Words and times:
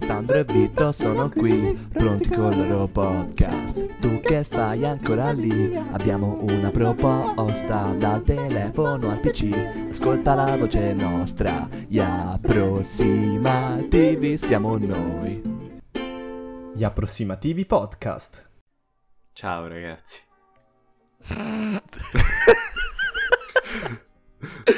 Sandro 0.00 0.38
e 0.38 0.44
Vito 0.44 0.90
sono 0.90 1.28
qui, 1.28 1.78
pronti 1.92 2.30
con 2.30 2.50
il 2.52 2.66
loro 2.66 2.86
podcast. 2.86 3.98
Tu 3.98 4.18
che 4.20 4.42
sei 4.42 4.86
ancora 4.86 5.32
lì, 5.32 5.76
abbiamo 5.76 6.38
una 6.48 6.70
proposta 6.70 7.92
dal 7.92 8.22
telefono 8.22 9.10
al 9.10 9.20
PC. 9.20 9.50
Ascolta 9.90 10.34
la 10.34 10.56
voce 10.56 10.94
nostra, 10.94 11.68
gli 11.86 11.98
approssimativi 11.98 14.38
siamo 14.38 14.78
noi. 14.78 15.42
Gli 16.74 16.82
approssimativi 16.82 17.66
podcast. 17.66 18.48
Ciao 19.34 19.68
ragazzi. 19.68 20.22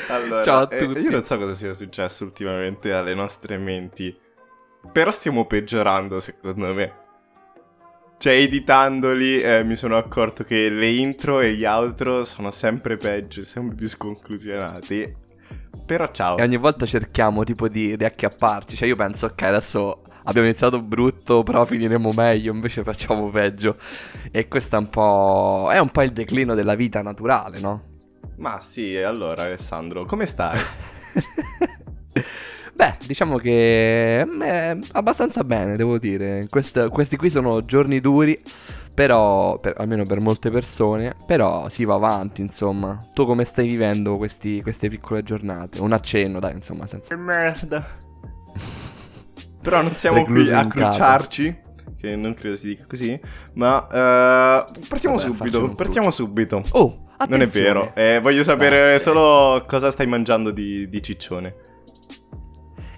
allora, 0.08 0.42
Ciao 0.42 0.62
a 0.62 0.68
eh, 0.72 0.78
tutti. 0.78 0.98
io 0.98 1.10
non 1.10 1.22
so 1.22 1.38
cosa 1.38 1.54
sia 1.54 1.72
successo 1.72 2.24
ultimamente 2.24 2.92
alle 2.92 3.14
nostre 3.14 3.58
menti, 3.58 4.25
però 4.92 5.10
stiamo 5.10 5.46
peggiorando 5.46 6.20
secondo 6.20 6.74
me. 6.74 7.04
Cioè, 8.18 8.32
editandoli 8.32 9.40
eh, 9.40 9.62
mi 9.62 9.76
sono 9.76 9.98
accorto 9.98 10.42
che 10.42 10.70
le 10.70 10.88
intro 10.88 11.40
e 11.40 11.54
gli 11.54 11.64
outro 11.66 12.24
sono 12.24 12.50
sempre 12.50 12.96
peggio, 12.96 13.44
sempre 13.44 13.76
più 13.76 13.86
sconclusionati. 13.86 15.14
Però 15.84 16.10
ciao. 16.10 16.38
E 16.38 16.42
ogni 16.42 16.56
volta 16.56 16.86
cerchiamo 16.86 17.44
tipo 17.44 17.68
di 17.68 17.94
riacchiapparci. 17.94 18.74
Cioè, 18.74 18.88
io 18.88 18.96
penso, 18.96 19.26
ok, 19.26 19.42
adesso 19.42 20.02
abbiamo 20.24 20.48
iniziato 20.48 20.82
brutto, 20.82 21.42
però 21.42 21.64
finiremo 21.66 22.10
meglio. 22.12 22.52
Invece 22.54 22.82
facciamo 22.82 23.28
peggio. 23.28 23.76
E 24.30 24.48
questo 24.48 24.76
è 24.76 24.78
un 24.78 24.88
po'. 24.88 25.68
È 25.70 25.78
un 25.78 25.90
po' 25.90 26.02
il 26.02 26.12
declino 26.12 26.54
della 26.54 26.74
vita 26.74 27.02
naturale, 27.02 27.60
no? 27.60 27.94
Ma 28.38 28.60
sì, 28.60 28.92
e 28.92 29.02
allora 29.02 29.42
Alessandro, 29.42 30.04
come 30.06 30.26
stai? 30.26 30.58
Beh, 32.76 32.96
diciamo 33.06 33.38
che 33.38 34.20
eh, 34.20 34.78
abbastanza 34.92 35.42
bene, 35.44 35.76
devo 35.76 35.96
dire. 35.98 36.46
Quest- 36.50 36.88
questi 36.90 37.16
qui 37.16 37.30
sono 37.30 37.64
giorni 37.64 38.00
duri, 38.00 38.38
però, 38.94 39.58
per- 39.58 39.76
almeno 39.78 40.04
per 40.04 40.20
molte 40.20 40.50
persone, 40.50 41.16
però 41.24 41.70
si 41.70 41.86
va 41.86 41.94
avanti, 41.94 42.42
insomma. 42.42 42.98
Tu 43.14 43.24
come 43.24 43.44
stai 43.44 43.66
vivendo 43.66 44.18
questi- 44.18 44.60
queste 44.60 44.90
piccole 44.90 45.22
giornate? 45.22 45.80
Un 45.80 45.92
accenno, 45.92 46.38
dai, 46.38 46.52
insomma, 46.52 46.86
senza... 46.86 47.14
Che 47.14 47.20
merda. 47.20 47.86
Però 49.62 49.80
non 49.80 49.90
siamo 49.90 50.22
qui 50.24 50.50
a 50.52 50.66
crucciarci, 50.66 51.58
che 51.98 52.14
non 52.14 52.34
credo 52.34 52.56
si 52.56 52.68
dica 52.68 52.84
così, 52.86 53.18
ma 53.54 53.86
eh, 53.86 54.80
partiamo 54.86 55.16
Vabbè, 55.16 55.34
subito, 55.34 55.70
partiamo 55.70 56.10
subito. 56.10 56.62
Oh, 56.72 57.04
Non 57.26 57.40
è 57.40 57.44
attenzione. 57.44 57.66
vero, 57.66 57.92
eh, 57.94 58.20
voglio 58.20 58.42
sapere 58.44 58.92
Beh, 58.92 58.98
solo 58.98 59.64
cosa 59.66 59.90
stai 59.90 60.06
mangiando 60.06 60.50
di, 60.50 60.88
di 60.90 61.02
ciccione. 61.02 61.54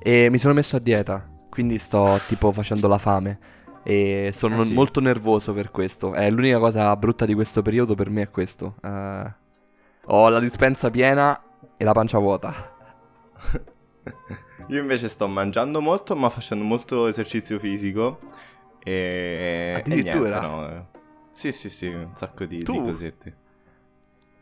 E 0.00 0.28
mi 0.30 0.38
sono 0.38 0.54
messo 0.54 0.76
a 0.76 0.78
dieta, 0.80 1.28
quindi 1.50 1.78
sto 1.78 2.18
tipo 2.26 2.52
facendo 2.52 2.88
la 2.88 2.98
fame. 2.98 3.38
E 3.82 4.30
sono 4.34 4.60
Ah, 4.60 4.64
sì? 4.64 4.72
molto 4.72 5.00
nervoso 5.00 5.52
per 5.54 5.70
questo. 5.70 6.12
È 6.12 6.28
l'unica 6.30 6.58
cosa 6.58 6.94
brutta 6.96 7.24
di 7.24 7.34
questo 7.34 7.62
periodo 7.62 7.94
per 7.94 8.10
me 8.10 8.22
è 8.22 8.30
questo. 8.30 8.76
Eh, 8.82 9.34
ho 10.06 10.28
la 10.28 10.40
dispensa 10.40 10.90
piena 10.90 11.40
e 11.76 11.84
la 11.84 11.92
pancia 11.92 12.18
vuota. 12.18 12.52
Io 14.68 14.80
invece 14.80 15.08
sto 15.08 15.26
mangiando 15.26 15.80
molto, 15.80 16.14
ma 16.16 16.28
facendo 16.28 16.64
molto 16.64 17.06
esercizio 17.06 17.58
fisico. 17.58 18.20
E, 18.82 19.72
e 19.74 19.78
Addirittura? 19.78 20.40
niente, 20.40 20.46
no, 20.46 20.68
eh. 20.68 20.82
Sì, 21.30 21.52
sì, 21.52 21.70
sì, 21.70 21.86
un 21.86 22.14
sacco 22.14 22.44
di, 22.44 22.58
di 22.58 22.64
cosette. 22.64 23.36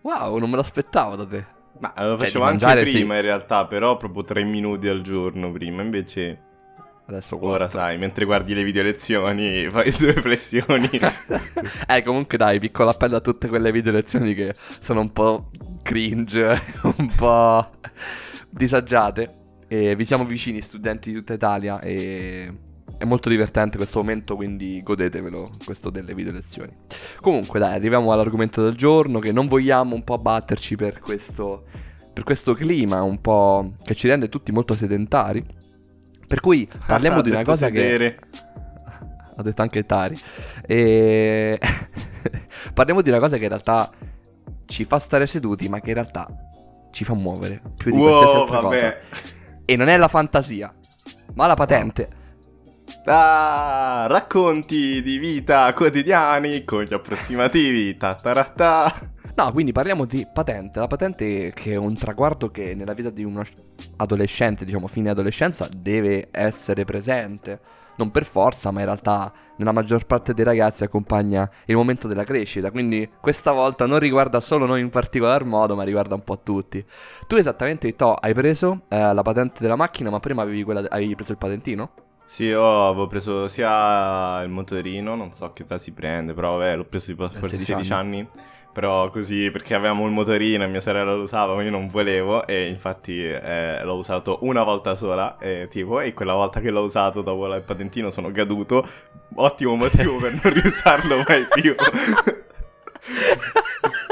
Wow, 0.03 0.39
non 0.39 0.51
me 0.51 0.57
l'aspettavo 0.57 1.17
da 1.17 1.27
te. 1.27 1.47
Ma 1.79 1.93
lo 1.97 2.17
Cioè, 2.17 2.27
facevo 2.27 2.45
di 2.51 2.65
anche 2.65 2.83
prima 2.83 3.13
sì. 3.15 3.19
in 3.19 3.23
realtà, 3.23 3.67
però 3.67 3.97
proprio 3.97 4.25
tre 4.25 4.45
minuti 4.45 4.89
al 4.89 5.03
giorno 5.03 5.53
prima. 5.53 5.83
Invece 5.83 6.41
Adesso 7.09 7.37
ora 7.37 7.67
guarda. 7.67 7.69
sai, 7.69 7.99
mentre 7.99 8.25
guardi 8.25 8.53
le 8.53 8.65
video 8.65 8.83
lezioni 8.83 9.69
fai 9.71 9.93
due 9.97 10.15
flessioni. 10.15 10.91
eh, 11.87 12.03
comunque 12.03 12.37
dai, 12.37 12.59
piccolo 12.59 12.91
appello 12.91 13.17
a 13.17 13.21
tutte 13.21 13.49
quelle 13.49 13.71
video 13.71 13.93
lezioni 13.93 14.35
che 14.35 14.55
sono 14.81 15.01
un 15.01 15.13
po' 15.13 15.51
cringe, 15.83 16.61
un 16.97 17.13
po' 17.15 17.71
disagiate. 18.51 19.35
E 19.69 19.95
vi 19.97 20.05
siamo 20.05 20.25
vicini, 20.25 20.61
studenti 20.61 21.11
di 21.11 21.19
tutta 21.19 21.35
Italia, 21.35 21.81
e 21.81 22.53
è 22.99 23.05
molto 23.05 23.29
divertente 23.29 23.77
questo 23.77 23.99
momento, 23.99 24.37
quindi 24.37 24.83
godetevelo, 24.83 25.51
questo 25.65 25.91
delle 25.91 26.15
video 26.15 26.33
lezioni. 26.33 26.75
Comunque 27.21 27.59
dai, 27.59 27.75
arriviamo 27.75 28.13
all'argomento 28.13 28.63
del 28.63 28.75
giorno, 28.75 29.19
che 29.19 29.33
non 29.33 29.47
vogliamo 29.47 29.95
un 29.95 30.03
po' 30.05 30.19
batterci 30.19 30.77
per 30.77 31.01
questo, 31.01 31.65
per 32.13 32.25
questo 32.25 32.55
clima 32.55 33.03
un 33.03 33.21
po' 33.21 33.73
che 33.85 33.95
ci 33.95 34.09
rende 34.09 34.29
tutti 34.29 34.53
molto 34.53 34.75
sedentari. 34.77 35.45
Per 36.27 36.41
cui 36.41 36.69
parliamo 36.87 37.19
Ha 37.19 37.23
di 37.23 37.31
una 37.31 37.45
cosa 37.45 37.69
che 37.71 37.81
sedere. 37.81 38.19
ha 39.37 39.43
detto 39.43 39.63
anche 39.63 39.85
Tari. 39.85 40.19
E 40.67 41.59
parliamo 42.73 43.03
di 43.03 43.11
una 43.11 43.19
cosa 43.19 43.37
che 43.37 43.43
in 43.43 43.49
realtà 43.51 43.91
ci 44.65 44.85
fa 44.85 44.99
stare 44.99 45.27
seduti, 45.27 45.69
ma 45.69 45.81
che 45.81 45.91
in 45.91 45.95
realtà 45.95 46.27
ci 46.91 47.05
fa 47.05 47.15
muovere 47.15 47.61
più 47.77 47.91
di 47.93 47.99
qualsiasi 47.99 48.33
Wow, 48.33 48.43
altra 48.43 48.61
vabbè. 48.61 48.75
cosa. 48.75 48.97
E 49.67 49.77
non 49.77 49.89
è 49.89 49.97
la 49.97 50.09
fantasia, 50.09 50.75
ma 51.35 51.47
la 51.47 51.55
patente. 51.55 52.16
Ah, 53.09 54.07
racconti 54.09 55.01
di 55.01 55.19
vita 55.19 55.73
quotidiani 55.75 56.65
con 56.65 56.83
gli 56.83 56.93
approssimativi. 56.93 57.97
Ta 57.97 58.17
ta 58.17 58.33
ra 58.33 58.45
ta. 58.45 58.93
No, 59.37 59.53
quindi 59.53 59.71
parliamo 59.71 60.07
di 60.07 60.27
patente. 60.33 60.81
La 60.81 60.89
patente 60.89 61.53
che 61.55 61.73
è 61.73 61.77
un 61.77 61.97
traguardo 61.97 62.51
che 62.51 62.75
nella 62.75 62.95
vita 62.95 63.11
di 63.11 63.23
uno 63.23 63.45
adolescente, 63.99 64.65
diciamo 64.65 64.89
fine 64.89 65.11
adolescenza, 65.11 65.69
deve 65.71 66.29
essere 66.33 66.85
presente. 66.85 67.61
Non 67.99 68.11
per 68.11 68.25
forza, 68.25 68.73
ma 68.73 68.81
in 68.81 68.87
realtà 68.87 69.33
nella 69.57 69.73
maggior 69.73 70.05
parte 70.05 70.35
dei 70.35 70.45
ragazzi 70.45 70.83
accompagna 70.83 71.49
il 71.67 71.77
momento 71.77 72.09
della 72.09 72.25
crescita. 72.25 72.73
Quindi 72.73 73.09
questa 73.21 73.53
volta 73.53 73.87
non 73.87 74.01
riguarda 74.01 74.41
solo 74.41 74.67
noi 74.67 74.81
in 74.81 74.91
particolar 74.91 75.45
modo, 75.45 75.77
ma 75.77 75.85
riguarda 75.85 76.17
un 76.17 76.25
po' 76.25 76.41
tutti. 76.41 76.85
Tu 77.29 77.37
esattamente, 77.37 77.95
To, 77.95 78.15
hai 78.15 78.35
preso 78.35 78.83
eh, 78.89 79.15
la 79.15 79.23
patente 79.23 79.61
della 79.61 79.77
macchina, 79.77 80.11
ma 80.11 80.19
prima 80.19 80.43
avevi 80.43 80.65
quella 80.65 80.85
hai 80.91 81.15
preso 81.15 81.31
il 81.31 81.39
patentino? 81.39 81.91
Sì, 82.27 82.47
io 82.47 82.89
avevo 82.89 83.07
preso 83.07 83.47
sia 83.47 84.43
il 84.43 84.51
motorino, 84.51 85.15
non 85.15 85.31
so 85.31 85.53
che 85.53 85.63
età 85.63 85.79
si 85.79 85.93
prende, 85.93 86.35
però 86.35 86.57
vabbè, 86.57 86.75
l'ho 86.75 86.85
preso 86.85 87.07
tipo 87.07 87.29
forse 87.29 87.57
16 87.57 87.65
16 87.65 87.93
anni. 87.93 88.29
Però 88.73 89.09
così 89.11 89.49
perché 89.51 89.75
avevamo 89.75 90.05
il 90.07 90.13
motorino 90.13 90.65
e 90.65 90.67
mia 90.67 90.81
sorella 90.81 91.15
lo 91.15 91.23
usava, 91.23 91.55
ma 91.55 91.63
io 91.63 91.71
non 91.71 91.89
volevo 91.89 92.47
e 92.47 92.69
infatti 92.69 93.25
eh, 93.25 93.83
l'ho 93.83 93.95
usato 93.95 94.39
una 94.43 94.65
volta 94.65 94.95
sola, 94.97 95.39
eh, 95.39 95.69
tipo, 95.71 96.01
e 96.01 96.13
quella 96.13 96.35
volta 96.35 96.61
che 96.61 96.71
l'ho 96.71 96.83
usato 96.83 97.23
dopo 97.23 97.47
il 97.55 97.63
patentino 97.63 98.11
sono 98.11 98.31
caduto. 98.33 98.87
Ottimo 99.37 99.77
motivo 99.77 100.19
per 100.19 100.33
non 100.33 100.53
riusarlo 100.53 101.23
mai 101.27 101.47
più. 101.55 101.75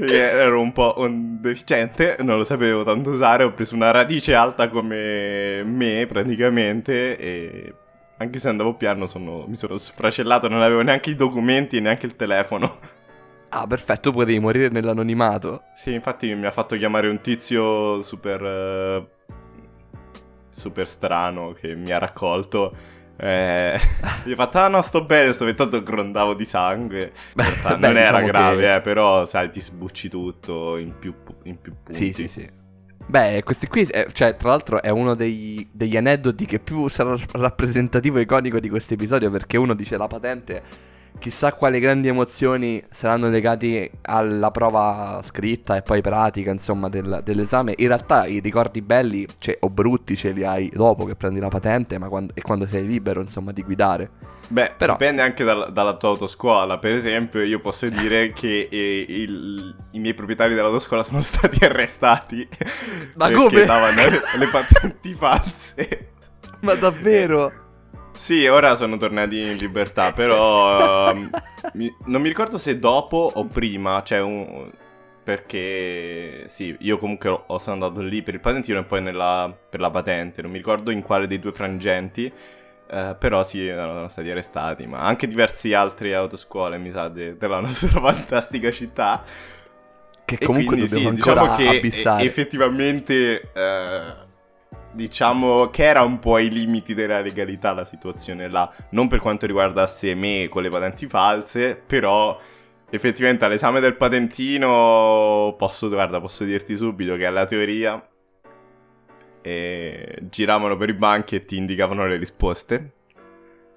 Ero 0.00 0.60
un 0.60 0.72
po' 0.72 0.94
un 0.98 1.40
deficiente, 1.40 2.16
non 2.20 2.36
lo 2.36 2.44
sapevo 2.44 2.84
tanto 2.84 3.10
usare, 3.10 3.42
ho 3.42 3.52
preso 3.52 3.74
una 3.74 3.90
radice 3.90 4.32
alta 4.32 4.68
come 4.68 5.64
me 5.64 6.06
praticamente 6.06 7.16
e 7.16 7.74
anche 8.18 8.38
se 8.38 8.48
andavo 8.48 8.74
piano 8.74 9.06
sono- 9.06 9.44
mi 9.48 9.56
sono 9.56 9.76
sfracellato, 9.76 10.46
non 10.46 10.62
avevo 10.62 10.82
neanche 10.82 11.10
i 11.10 11.14
documenti 11.16 11.78
e 11.78 11.80
neanche 11.80 12.06
il 12.06 12.14
telefono. 12.14 12.78
Ah, 13.48 13.66
perfetto, 13.66 14.12
potevi 14.12 14.38
morire 14.38 14.68
nell'anonimato. 14.68 15.62
Sì, 15.74 15.94
infatti 15.94 16.32
mi 16.32 16.46
ha 16.46 16.50
fatto 16.52 16.76
chiamare 16.76 17.08
un 17.08 17.20
tizio 17.20 18.00
super... 18.00 18.42
eh, 18.44 19.06
super 20.50 20.88
strano 20.88 21.52
che 21.52 21.74
mi 21.74 21.90
ha 21.90 21.98
raccolto. 21.98 22.72
Eh, 23.20 23.78
gli 24.24 24.32
ho 24.32 24.36
fatto, 24.36 24.58
ah 24.58 24.68
no, 24.68 24.80
sto 24.82 25.04
bene, 25.04 25.32
sto 25.32 25.52
tanto 25.54 25.82
grondavo 25.82 26.34
di 26.34 26.44
sangue. 26.44 27.12
Realtà 27.34 27.76
Beh, 27.76 27.86
non 27.88 27.96
era 27.96 28.08
diciamo 28.10 28.26
grave, 28.26 28.60
che- 28.62 28.74
eh, 28.76 28.80
però 28.80 29.24
sai, 29.24 29.50
ti 29.50 29.60
sbucci 29.60 30.08
tutto 30.08 30.76
in 30.76 30.96
più, 30.98 31.14
in 31.44 31.60
più 31.60 31.72
punti. 31.82 31.94
Sì, 31.94 32.12
sì, 32.12 32.28
sì. 32.28 32.48
Beh, 33.06 33.42
questi 33.42 33.66
qui, 33.68 33.82
eh, 33.84 34.06
cioè, 34.12 34.36
tra 34.36 34.50
l'altro 34.50 34.82
è 34.82 34.90
uno 34.90 35.14
dei- 35.14 35.66
degli 35.72 35.96
aneddoti 35.96 36.44
che 36.44 36.60
più 36.60 36.88
sarà 36.88 37.16
rappresentativo 37.32 38.18
e 38.18 38.22
iconico 38.22 38.60
di 38.60 38.68
questo 38.68 38.94
episodio 38.94 39.30
perché 39.30 39.56
uno 39.56 39.74
dice 39.74 39.96
la 39.96 40.06
patente 40.06 40.62
chissà 41.18 41.52
quali 41.52 41.80
grandi 41.80 42.08
emozioni 42.08 42.82
saranno 42.90 43.28
legati 43.28 43.90
alla 44.02 44.50
prova 44.50 45.20
scritta 45.22 45.76
e 45.76 45.82
poi 45.82 46.00
pratica, 46.00 46.50
insomma, 46.50 46.88
del- 46.88 47.20
dell'esame. 47.24 47.74
In 47.76 47.86
realtà 47.88 48.26
i 48.26 48.40
ricordi 48.40 48.82
belli, 48.82 49.26
cioè, 49.38 49.56
o 49.60 49.70
brutti, 49.70 50.16
ce 50.16 50.30
li 50.32 50.44
hai 50.44 50.70
dopo 50.72 51.04
che 51.04 51.14
prendi 51.16 51.40
la 51.40 51.48
patente, 51.48 51.98
ma 51.98 52.08
quando, 52.08 52.32
e 52.34 52.42
quando 52.42 52.66
sei 52.66 52.86
libero, 52.86 53.20
insomma, 53.20 53.52
di 53.52 53.62
guidare. 53.62 54.10
Beh, 54.48 54.72
Però- 54.78 54.92
dipende 54.92 55.22
anche 55.22 55.44
dal- 55.44 55.72
dalla 55.72 55.96
tua 55.96 56.10
autoscuola. 56.10 56.78
Per 56.78 56.92
esempio, 56.94 57.42
io 57.42 57.60
posso 57.60 57.88
dire 57.88 58.32
che 58.34 58.68
eh, 58.70 59.04
il- 59.08 59.74
i 59.92 59.98
miei 59.98 60.14
proprietari 60.14 60.54
dell'autoscuola 60.54 61.02
sono 61.02 61.20
stati 61.20 61.62
arrestati. 61.66 62.48
Ma 63.14 63.26
perché 63.28 63.42
come? 63.48 63.64
davano 63.64 64.00
le 64.38 64.46
patenti 64.50 65.14
false. 65.18 66.10
Ma 66.60 66.74
davvero? 66.74 67.66
Sì, 68.18 68.46
ora 68.48 68.74
sono 68.74 68.96
tornati 68.96 69.50
in 69.50 69.58
libertà, 69.58 70.12
però 70.12 71.10
ehm, 71.10 71.32
mi- 71.72 71.94
non 72.06 72.20
mi 72.20 72.28
ricordo 72.28 72.58
se 72.58 72.78
dopo 72.78 73.16
o 73.16 73.46
prima, 73.46 74.02
cioè 74.02 74.20
un... 74.20 74.70
perché 75.22 76.44
sì, 76.48 76.74
io 76.80 76.98
comunque 76.98 77.28
ho- 77.46 77.58
sono 77.58 77.84
andato 77.84 78.00
lì 78.04 78.22
per 78.22 78.34
il 78.34 78.40
patentino 78.40 78.80
e 78.80 78.84
poi 78.84 79.02
nella- 79.02 79.56
per 79.70 79.78
la 79.80 79.90
patente, 79.90 80.42
non 80.42 80.50
mi 80.50 80.56
ricordo 80.58 80.90
in 80.90 81.02
quale 81.02 81.26
dei 81.28 81.38
due 81.38 81.52
frangenti, 81.52 82.24
eh, 82.90 83.16
però 83.18 83.44
sì, 83.44 83.64
erano 83.66 84.08
stati 84.08 84.30
arrestati, 84.30 84.86
ma 84.86 84.98
anche 84.98 85.26
diversi 85.28 85.72
altri 85.74 86.12
autoscuole, 86.12 86.76
mi 86.78 86.90
sa, 86.90 87.08
de- 87.08 87.36
della 87.36 87.60
nostra 87.60 88.00
fantastica 88.02 88.70
città. 88.72 89.22
Che 90.24 90.40
E 90.40 90.48
comunque 90.48 90.76
quindi 90.76 90.86
dobbiamo 90.86 91.10
sì, 91.10 91.12
diciamo 91.12 91.48
che 91.48 91.86
e- 91.90 92.12
effettivamente 92.14 93.50
eh, 93.52 94.14
diciamo 94.98 95.68
che 95.70 95.84
era 95.84 96.02
un 96.02 96.18
po' 96.18 96.34
ai 96.34 96.50
limiti 96.50 96.92
della 96.92 97.20
legalità 97.20 97.72
la 97.72 97.84
situazione 97.84 98.48
là, 98.50 98.70
non 98.90 99.06
per 99.06 99.20
quanto 99.20 99.46
riguardasse 99.46 100.14
me 100.14 100.48
con 100.50 100.62
le 100.62 100.68
patenti 100.70 101.06
false, 101.06 101.76
però 101.86 102.36
effettivamente 102.90 103.44
all'esame 103.44 103.78
del 103.80 103.96
patentino 103.96 105.54
posso, 105.56 105.88
guarda, 105.88 106.20
posso 106.20 106.42
dirti 106.44 106.76
subito 106.76 107.14
che 107.16 107.26
alla 107.26 107.44
teoria 107.44 108.04
eh, 109.42 110.18
giravano 110.28 110.76
per 110.76 110.88
i 110.88 110.94
banchi 110.94 111.36
e 111.36 111.44
ti 111.44 111.56
indicavano 111.56 112.06
le 112.06 112.16
risposte. 112.16 112.92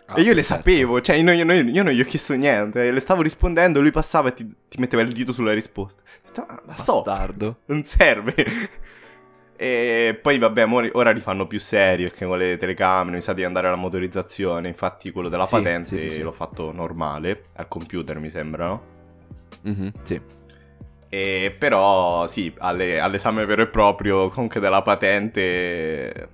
Ah, 0.08 0.20
e 0.20 0.24
io 0.24 0.34
le 0.34 0.44
certo. 0.44 0.64
sapevo, 0.64 1.00
cioè 1.02 1.16
io, 1.16 1.24
non- 1.24 1.36
io 1.36 1.72
io 1.72 1.84
non 1.84 1.94
gli 1.94 2.02
ho 2.02 2.06
chiesto 2.06 2.34
niente, 2.34 2.92
le 2.92 3.00
stavo 3.00 3.22
rispondendo, 3.22 3.80
lui 3.80 3.92
passava 3.92 4.30
e 4.30 4.34
ti, 4.34 4.52
ti 4.68 4.78
metteva 4.80 5.04
il 5.04 5.12
dito 5.14 5.32
sulla 5.32 5.54
risposta. 5.54 6.02
Ho 6.04 6.26
detto, 6.26 6.46
"Ah, 6.48 6.62
ma 6.66 6.76
so, 6.76 7.02
Bastardo. 7.02 7.60
non 7.68 7.84
serve. 7.86 8.34
E 9.62 10.18
poi 10.20 10.40
vabbè, 10.40 10.66
ora 10.94 11.12
li 11.12 11.20
fanno 11.22 11.46
più 11.46 11.60
seri 11.60 12.04
perché 12.04 12.26
con 12.26 12.38
le 12.40 12.58
telecamere 12.58 13.18
mi 13.18 13.22
sa 13.22 13.34
di 13.34 13.44
andare 13.44 13.68
alla 13.68 13.76
motorizzazione. 13.76 14.68
Infatti 14.68 15.12
quello 15.12 15.30
della 15.30 15.46
Sì, 15.46 15.52
patente 15.52 15.98
sì, 15.98 16.10
sì, 16.10 16.22
l'ho 16.22 16.32
fatto 16.32 16.72
normale, 16.72 17.46
al 17.54 17.68
computer 17.68 18.18
mi 18.20 18.30
sembra, 18.32 18.68
no? 18.68 18.84
Mhm, 19.64 19.92
sì. 20.02 20.20
E 21.14 21.56
però 21.58 22.26
sì, 22.28 22.54
alle- 22.60 23.00
all'esame 23.00 23.46
vero 23.46 23.64
e 23.64 23.68
proprio 23.68 24.30
comunque 24.30 24.60
della 24.62 24.82
patente 24.82 25.22
eh, 26.14 26.28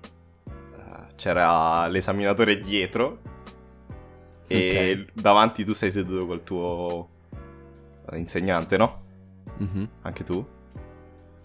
c'era 1.16 1.88
l'esaminatore 1.88 2.60
dietro 2.60 3.20
e 4.48 5.06
Ok. 5.06 5.14
davanti 5.14 5.66
tu 5.66 5.74
sei 5.74 5.92
seduto 5.92 6.26
col 6.26 6.44
tuo 6.44 7.10
eh, 8.12 8.18
insegnante, 8.18 8.78
no? 8.78 9.02
Mhm. 9.60 9.90
Anche 10.02 10.24
tu? 10.24 10.46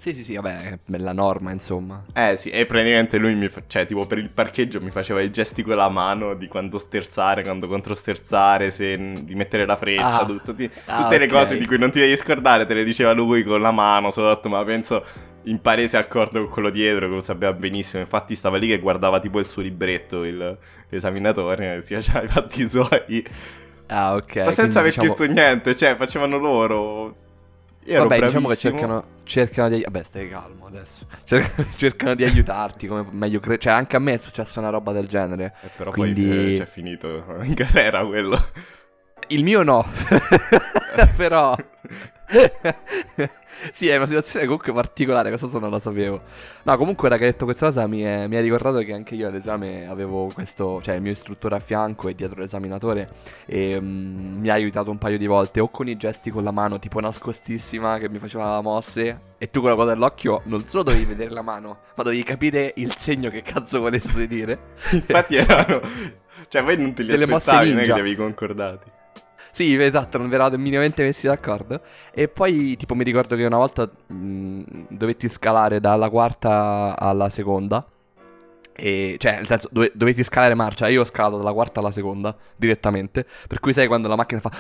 Sì, 0.03 0.13
sì, 0.13 0.25
sì, 0.25 0.35
vabbè, 0.35 0.81
è 0.91 0.97
la 0.99 1.13
norma, 1.13 1.53
insomma. 1.53 2.03
Eh 2.13 2.35
sì, 2.35 2.51
e 2.51 2.67
praticamente 2.67 3.19
lui 3.19 3.37
mi 3.37 3.49
fa- 3.49 3.63
cioè 3.69 3.87
tipo 3.87 4.05
per 4.05 4.19
il 4.19 4.31
parcheggio 4.31 4.81
mi 4.81 4.91
faceva 4.91 5.21
i 5.21 5.31
gesti 5.31 5.63
con 5.63 5.77
la 5.77 5.89
mano 5.89 6.35
di 6.35 6.49
quando 6.49 6.77
sterzare, 6.79 7.45
quando 7.45 7.69
controsterzare, 7.69 8.71
se, 8.71 8.97
di 9.23 9.35
mettere 9.37 9.65
la 9.65 9.77
freccia, 9.77 10.23
Ah. 10.23 10.25
tut- 10.27 10.43
tutti- 10.45 10.69
Ah, 10.87 11.03
tutte 11.05 11.19
le 11.19 11.27
ok. 11.27 11.31
cose 11.31 11.57
di 11.57 11.65
cui 11.67 11.79
non 11.79 11.93
ti 11.93 12.01
devi 12.01 12.17
scordare, 12.17 12.67
te 12.67 12.75
le 12.75 12.83
diceva 12.83 13.13
lui 13.13 13.45
con 13.45 13.61
la 13.61 13.71
mano 13.71 14.11
sotto, 14.11 14.49
ma 14.49 14.65
penso 14.65 15.05
in 15.45 15.61
palese 15.61 15.99
accordo 15.99 16.41
con 16.43 16.51
quello 16.51 16.71
dietro 16.71 17.07
che 17.07 17.15
lo 17.15 17.21
sapeva 17.21 17.53
benissimo, 17.53 18.03
infatti 18.03 18.35
stava 18.35 18.57
lì 18.57 18.67
che 18.67 18.81
guardava 18.81 19.21
tipo 19.21 19.39
il 19.39 19.47
suo 19.47 19.63
libretto, 19.63 20.25
il- 20.25 20.59
l'esaminatore, 20.89 21.81
si 21.81 21.95
faceva 21.95 22.23
i 22.25 22.27
fatti 22.27 22.69
suoi, 22.69 23.25
Ah, 23.87 24.15
ok. 24.17 24.37
ma 24.37 24.51
senza 24.51 24.81
aver 24.81 24.93
quindi, 24.93 25.13
diciamo- 25.13 25.15
chiesto 25.15 25.33
niente, 25.33 25.77
cioè 25.77 25.95
facevano 25.95 26.39
loro... 26.39 27.17
Io 27.85 27.99
Vabbè, 28.01 28.21
diciamo 28.21 28.49
che 28.49 28.57
cercano, 28.57 29.05
cercano 29.25 29.69
di... 29.69 29.83
Vabbè, 29.83 30.03
stai 30.05 30.29
calmo 30.29 30.67
adesso. 30.67 31.07
Cercano, 31.25 31.69
cercano 31.75 32.15
di 32.15 32.25
aiutarti 32.25 32.87
come 32.87 33.05
meglio 33.11 33.41
cre... 33.41 33.59
Cioè, 33.59 33.73
anche 33.73 33.97
a 33.97 33.99
me 33.99 34.15
è 34.15 34.17
successa 34.19 34.61
una 34.61 34.71
roba 34.71 34.93
del 34.93 35.09
genere. 35.09 35.55
Eh, 35.63 35.69
però 35.77 35.91
Quindi- 35.91 36.27
poi 36.27 36.53
eh, 36.53 36.57
c'è 36.59 36.67
finito 36.67 37.25
in 37.43 37.55
galera 37.55 38.05
quello. 38.07 38.39
Il 39.29 39.43
mio 39.43 39.63
no. 39.63 39.85
Però... 41.17 41.57
sì, 43.73 43.89
è 43.89 43.97
una 43.97 44.07
situazione 44.07 44.47
comunque 44.47 44.73
particolare, 44.73 45.29
questo 45.29 45.59
non 45.59 45.71
lo 45.71 45.79
sapevo. 45.79 46.23
No, 46.63 46.77
comunque 46.77 47.09
ora 47.09 47.17
che 47.19 47.25
hai 47.25 47.31
detto 47.31 47.45
questa 47.45 47.67
cosa 47.67 47.87
mi 47.87 48.01
è, 48.01 48.27
mi 48.27 48.37
è 48.37 48.41
ricordato 48.41 48.79
che 48.79 48.93
anche 48.95 49.15
io 49.15 49.29
all'esame 49.29 49.87
avevo 49.89 50.31
questo, 50.33 50.81
cioè 50.83 50.95
il 50.95 51.03
mio 51.03 51.13
istruttore 51.13 51.57
a 51.57 51.59
fianco 51.59 52.09
e 52.09 52.15
dietro 52.15 52.41
l'esaminatore 52.41 53.11
e 53.47 53.79
mm, 53.81 54.41
mi 54.41 54.49
ha 54.49 54.55
aiutato 54.55 54.91
un 54.91 54.99
paio 54.99 55.19
di 55.19 55.27
volte 55.27 55.61
o 55.61 55.69
con 55.69 55.89
i 55.89 55.97
gesti 55.97 56.31
con 56.31 56.45
la 56.45 56.53
mano 56.53 56.79
tipo 56.79 57.01
nascostissima 57.01 57.99
che 57.99 58.09
mi 58.09 58.19
faceva 58.19 58.61
mosse 58.61 59.31
e 59.39 59.51
tu 59.51 59.61
con 59.61 59.71
la 59.71 59.77
coda 59.77 59.93
dell'occhio 59.93 60.43
non 60.45 60.65
solo 60.65 60.85
dovevi 60.85 61.05
vedere 61.05 61.31
la 61.31 61.43
mano, 61.43 61.81
ma 61.97 62.03
dovevi 62.03 62.23
capire 62.23 62.73
il 62.77 62.95
segno 62.97 63.29
che 63.29 63.43
cazzo 63.43 63.81
volessi 63.81 64.27
dire. 64.27 64.75
Infatti 64.93 65.37
erano... 65.37 65.81
Cioè 66.49 66.63
voi 66.63 66.77
non 66.79 66.95
te 66.95 67.03
li 67.03 67.09
Delle 67.11 67.33
aspettavi, 67.35 67.71
non 67.71 67.79
è 67.79 67.83
che 67.83 67.93
li 67.93 68.01
avevi 68.01 68.17
concordati. 68.17 68.92
Sì, 69.55 69.75
esatto, 69.75 70.17
non 70.17 70.29
vi 70.29 70.35
eravate 70.35 70.57
minimamente 70.57 71.03
messi 71.03 71.27
d'accordo. 71.27 71.83
E 72.13 72.29
poi, 72.29 72.75
tipo, 72.77 72.95
mi 72.95 73.05
ricordo 73.05 73.37
che 73.37 73.45
una 73.45 73.59
volta 73.59 73.89
mh, 74.07 74.63
dovetti 74.89 75.29
scalare 75.29 75.79
dalla 75.79 76.09
quarta 76.09 76.97
alla 76.99 77.29
seconda. 77.29 77.87
E, 78.75 79.17
cioè, 79.19 79.37
nel 79.37 79.47
senso, 79.47 79.69
dove- 79.71 79.93
dovetti 79.95 80.23
scalare 80.25 80.55
marcia. 80.55 80.89
Io 80.89 81.03
ho 81.03 81.05
scalato 81.05 81.37
dalla 81.37 81.53
quarta 81.53 81.81
alla 81.81 81.91
seconda 81.91 82.35
direttamente. 82.57 83.27
Per 83.47 83.61
cui, 83.61 83.73
sai, 83.73 83.87
quando 83.87 84.09
la 84.09 84.17
macchina 84.17 84.41
fa 84.41 84.51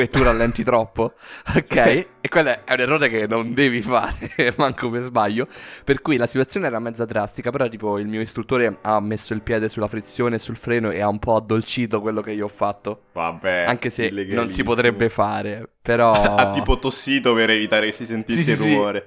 e 0.00 0.08
tu 0.08 0.22
rallenti 0.22 0.62
troppo, 0.64 1.14
ok? 1.54 2.06
e 2.22 2.28
quello 2.28 2.50
è 2.50 2.60
un 2.72 2.80
errore 2.80 3.08
che 3.08 3.26
non 3.26 3.52
devi 3.54 3.80
fare, 3.80 4.52
manco 4.56 4.90
per 4.90 5.02
sbaglio. 5.02 5.46
Per 5.84 6.00
cui 6.02 6.16
la 6.16 6.26
situazione 6.26 6.66
era 6.66 6.78
mezza 6.78 7.04
drastica. 7.04 7.50
Però, 7.50 7.68
tipo, 7.68 7.98
il 7.98 8.06
mio 8.06 8.20
istruttore 8.20 8.78
ha 8.82 9.00
messo 9.00 9.32
il 9.32 9.40
piede 9.42 9.68
sulla 9.68 9.88
frizione 9.88 10.36
e 10.36 10.38
sul 10.38 10.56
freno 10.56 10.90
e 10.90 11.00
ha 11.00 11.08
un 11.08 11.18
po' 11.18 11.36
addolcito 11.36 12.00
quello 12.00 12.20
che 12.20 12.32
io 12.32 12.44
ho 12.44 12.48
fatto. 12.48 13.04
Vabbè. 13.12 13.64
Anche 13.66 13.90
se 13.90 14.10
non 14.10 14.48
si 14.48 14.62
potrebbe 14.62 15.08
fare, 15.08 15.68
però... 15.80 16.12
ha 16.36 16.50
tipo 16.50 16.78
tossito 16.78 17.34
per 17.34 17.50
evitare 17.50 17.86
che 17.86 17.92
si 17.92 18.06
sentisse 18.06 18.38
Sì, 18.38 18.44
sì, 18.44 18.50
il 18.50 18.56
sì. 18.56 18.74
rumore. 18.74 19.02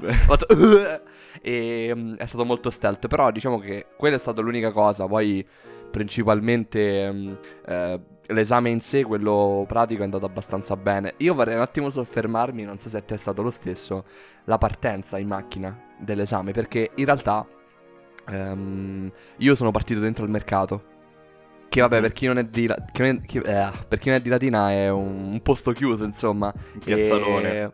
"Ugh", 0.00 1.00
e 1.42 1.92
mm, 1.94 2.14
è 2.14 2.26
stato 2.26 2.44
molto 2.44 2.70
stealth, 2.70 3.06
però 3.08 3.30
diciamo 3.30 3.58
che 3.58 3.86
quella 3.96 4.16
è 4.16 4.18
stata 4.18 4.40
l'unica 4.40 4.70
cosa, 4.70 5.06
poi 5.06 5.46
principalmente 5.90 7.10
mm, 7.12 7.34
eh, 7.66 8.00
l'esame 8.28 8.70
in 8.70 8.80
sé, 8.80 9.04
quello 9.04 9.64
pratico, 9.66 10.00
è 10.02 10.04
andato 10.04 10.26
abbastanza 10.26 10.76
bene. 10.76 11.14
Io 11.18 11.34
vorrei 11.34 11.54
un 11.54 11.60
attimo 11.62 11.88
soffermarmi, 11.90 12.62
non 12.64 12.78
so 12.78 12.88
se 12.88 12.98
a 12.98 13.02
te 13.02 13.14
è 13.14 13.18
stato 13.18 13.42
lo 13.42 13.50
stesso, 13.50 14.04
la 14.44 14.58
partenza 14.58 15.18
in 15.18 15.28
macchina 15.28 15.78
dell'esame, 15.98 16.52
perché 16.52 16.90
in 16.96 17.04
realtà 17.04 17.46
ehm, 18.28 19.10
io 19.38 19.54
sono 19.54 19.70
partito 19.70 20.00
dentro 20.00 20.24
il 20.24 20.30
mercato. 20.30 20.96
Che 21.68 21.80
vabbè, 21.82 22.00
per 22.00 22.12
chi 22.12 22.26
non 22.26 22.38
è 22.38 22.44
di, 22.44 22.66
La- 22.66 22.82
chi 22.90 23.02
non 23.02 23.10
è- 23.10 23.20
chi- 23.26 23.38
eh, 23.38 23.70
per 23.86 23.98
chi 23.98 24.08
non 24.08 24.16
è 24.16 24.20
di 24.22 24.30
Latina 24.30 24.70
è 24.70 24.88
un, 24.90 25.32
un 25.32 25.40
posto 25.42 25.72
chiuso, 25.72 26.04
insomma. 26.04 26.52
Piazzalone. 26.82 27.62
E- 27.62 27.70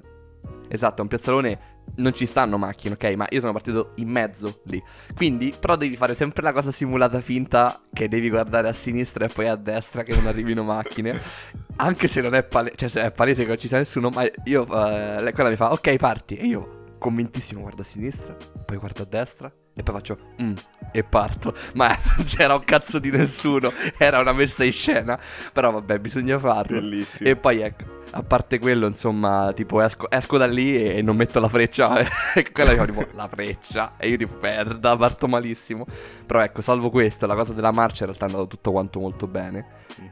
Esatto, 0.69 0.99
è 0.99 1.01
un 1.03 1.09
piazzalone. 1.09 1.59
Non 1.97 2.13
ci 2.13 2.27
stanno 2.27 2.57
macchine, 2.59 2.95
ok? 2.95 3.05
Ma 3.15 3.27
io 3.31 3.41
sono 3.41 3.53
partito 3.53 3.93
in 3.97 4.09
mezzo 4.09 4.61
lì. 4.65 4.83
Quindi, 5.15 5.55
però 5.59 5.77
devi 5.77 5.97
fare 5.97 6.15
sempre 6.15 6.43
la 6.43 6.53
cosa 6.53 6.71
simulata 6.71 7.21
finta 7.21 7.81
che 7.93 8.09
devi 8.09 8.31
guardare 8.31 8.69
a 8.69 8.73
sinistra 8.73 9.27
e 9.27 9.29
poi 9.29 9.49
a 9.49 9.57
destra 9.57 10.03
che 10.03 10.15
non 10.15 10.27
arrivino 10.27 10.63
macchine. 10.63 11.21
Anche 11.77 12.07
se 12.07 12.21
non 12.21 12.35
è 12.35 12.45
palese, 12.45 12.77
cioè 12.77 12.89
se 12.89 13.03
è 13.03 13.13
palese 13.13 13.43
che 13.43 13.49
non 13.49 13.59
ci 13.59 13.69
sia 13.69 13.79
nessuno, 13.79 14.09
ma 14.11 14.25
io, 14.45 14.63
eh, 14.63 15.33
quella 15.33 15.51
mi 15.51 15.57
fa, 15.57 15.73
ok, 15.73 15.97
parti. 15.97 16.37
E 16.37 16.47
io, 16.47 16.85
convintissimo, 16.99 17.61
guardo 17.61 17.83
a 17.83 17.85
sinistra, 17.85 18.35
poi 18.65 18.77
guardo 18.79 19.03
a 19.03 19.07
destra 19.07 19.53
e 19.77 19.83
poi 19.83 19.95
faccio, 19.95 20.19
"Mm", 20.41 20.55
e 20.93 21.03
parto. 21.05 21.53
Ma 21.75 21.89
non 22.17 22.25
c'era 22.25 22.55
un 22.55 22.65
cazzo 22.65 22.99
di 22.99 23.11
nessuno, 23.11 23.73
era 23.99 24.21
una 24.21 24.33
messa 24.33 24.65
in 24.65 24.73
scena. 24.73 25.19
Però 25.53 25.71
vabbè, 25.73 25.99
bisogna 25.99 26.39
farlo. 26.39 26.79
Bellissimo. 26.81 27.29
E 27.29 27.37
poi 27.37 27.61
ecco, 27.61 27.85
a 28.17 28.23
parte 28.23 28.61
quello, 28.61 28.87
insomma, 28.87 29.53
tipo 29.55 29.81
esco, 29.81 30.09
esco 30.09 30.39
da 30.39 30.47
lì 30.47 30.77
e 30.77 31.03
non 31.03 31.17
metto 31.17 31.41
la 31.41 31.49
freccia. 31.49 31.93
E 32.35 32.51
quella 32.53 32.71
dico 32.71 32.85
tipo, 32.85 33.07
la 33.13 33.29
freccia. 33.29 33.95
E 33.97 34.09
io 34.09 34.17
tipo, 34.17 34.37
perda, 34.37 34.97
parto 34.97 35.27
malissimo. 35.27 35.85
Però 36.27 36.41
ecco, 36.41 36.61
salvo 36.63 36.91
questo, 36.91 37.27
la 37.27 37.35
cosa 37.35 37.53
della 37.53 37.73
marcia 37.73 38.05
in 38.05 38.11
realtà 38.11 38.27
è 38.27 38.29
andato 38.29 38.47
tutto 38.47 38.71
quanto 38.71 39.01
molto 39.01 39.27
bene. 39.27 39.67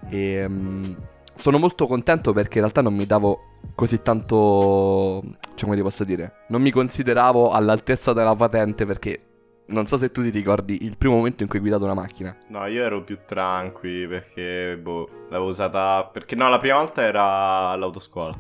E 0.08 0.44
mm, 0.48 0.92
sono 1.34 1.58
molto 1.58 1.86
contento 1.86 2.32
perché 2.32 2.54
in 2.54 2.60
realtà 2.62 2.82
non 2.82 2.94
mi 2.94 3.06
davo 3.06 3.58
così 3.74 4.02
tanto... 4.02 5.22
Cioè, 5.54 5.64
come 5.64 5.76
ti 5.76 5.82
posso 5.82 6.04
dire? 6.04 6.44
Non 6.48 6.60
mi 6.60 6.70
consideravo 6.70 7.50
all'altezza 7.52 8.12
della 8.12 8.34
patente 8.34 8.84
perché 8.84 9.31
non 9.66 9.86
so 9.86 9.96
se 9.96 10.10
tu 10.10 10.22
ti 10.22 10.30
ricordi 10.30 10.82
il 10.82 10.96
primo 10.96 11.16
momento 11.16 11.42
in 11.42 11.48
cui 11.48 11.58
hai 11.58 11.64
guidato 11.64 11.84
una 11.84 11.94
macchina. 11.94 12.36
No, 12.48 12.66
io 12.66 12.84
ero 12.84 13.02
più 13.02 13.18
tranqui 13.26 14.06
perché, 14.06 14.76
boh, 14.76 15.26
l'avevo 15.30 15.48
usata... 15.48 16.08
Perché 16.12 16.34
no, 16.34 16.48
la 16.48 16.58
prima 16.58 16.76
volta 16.76 17.02
era 17.02 17.68
all'autoscuola. 17.68 18.38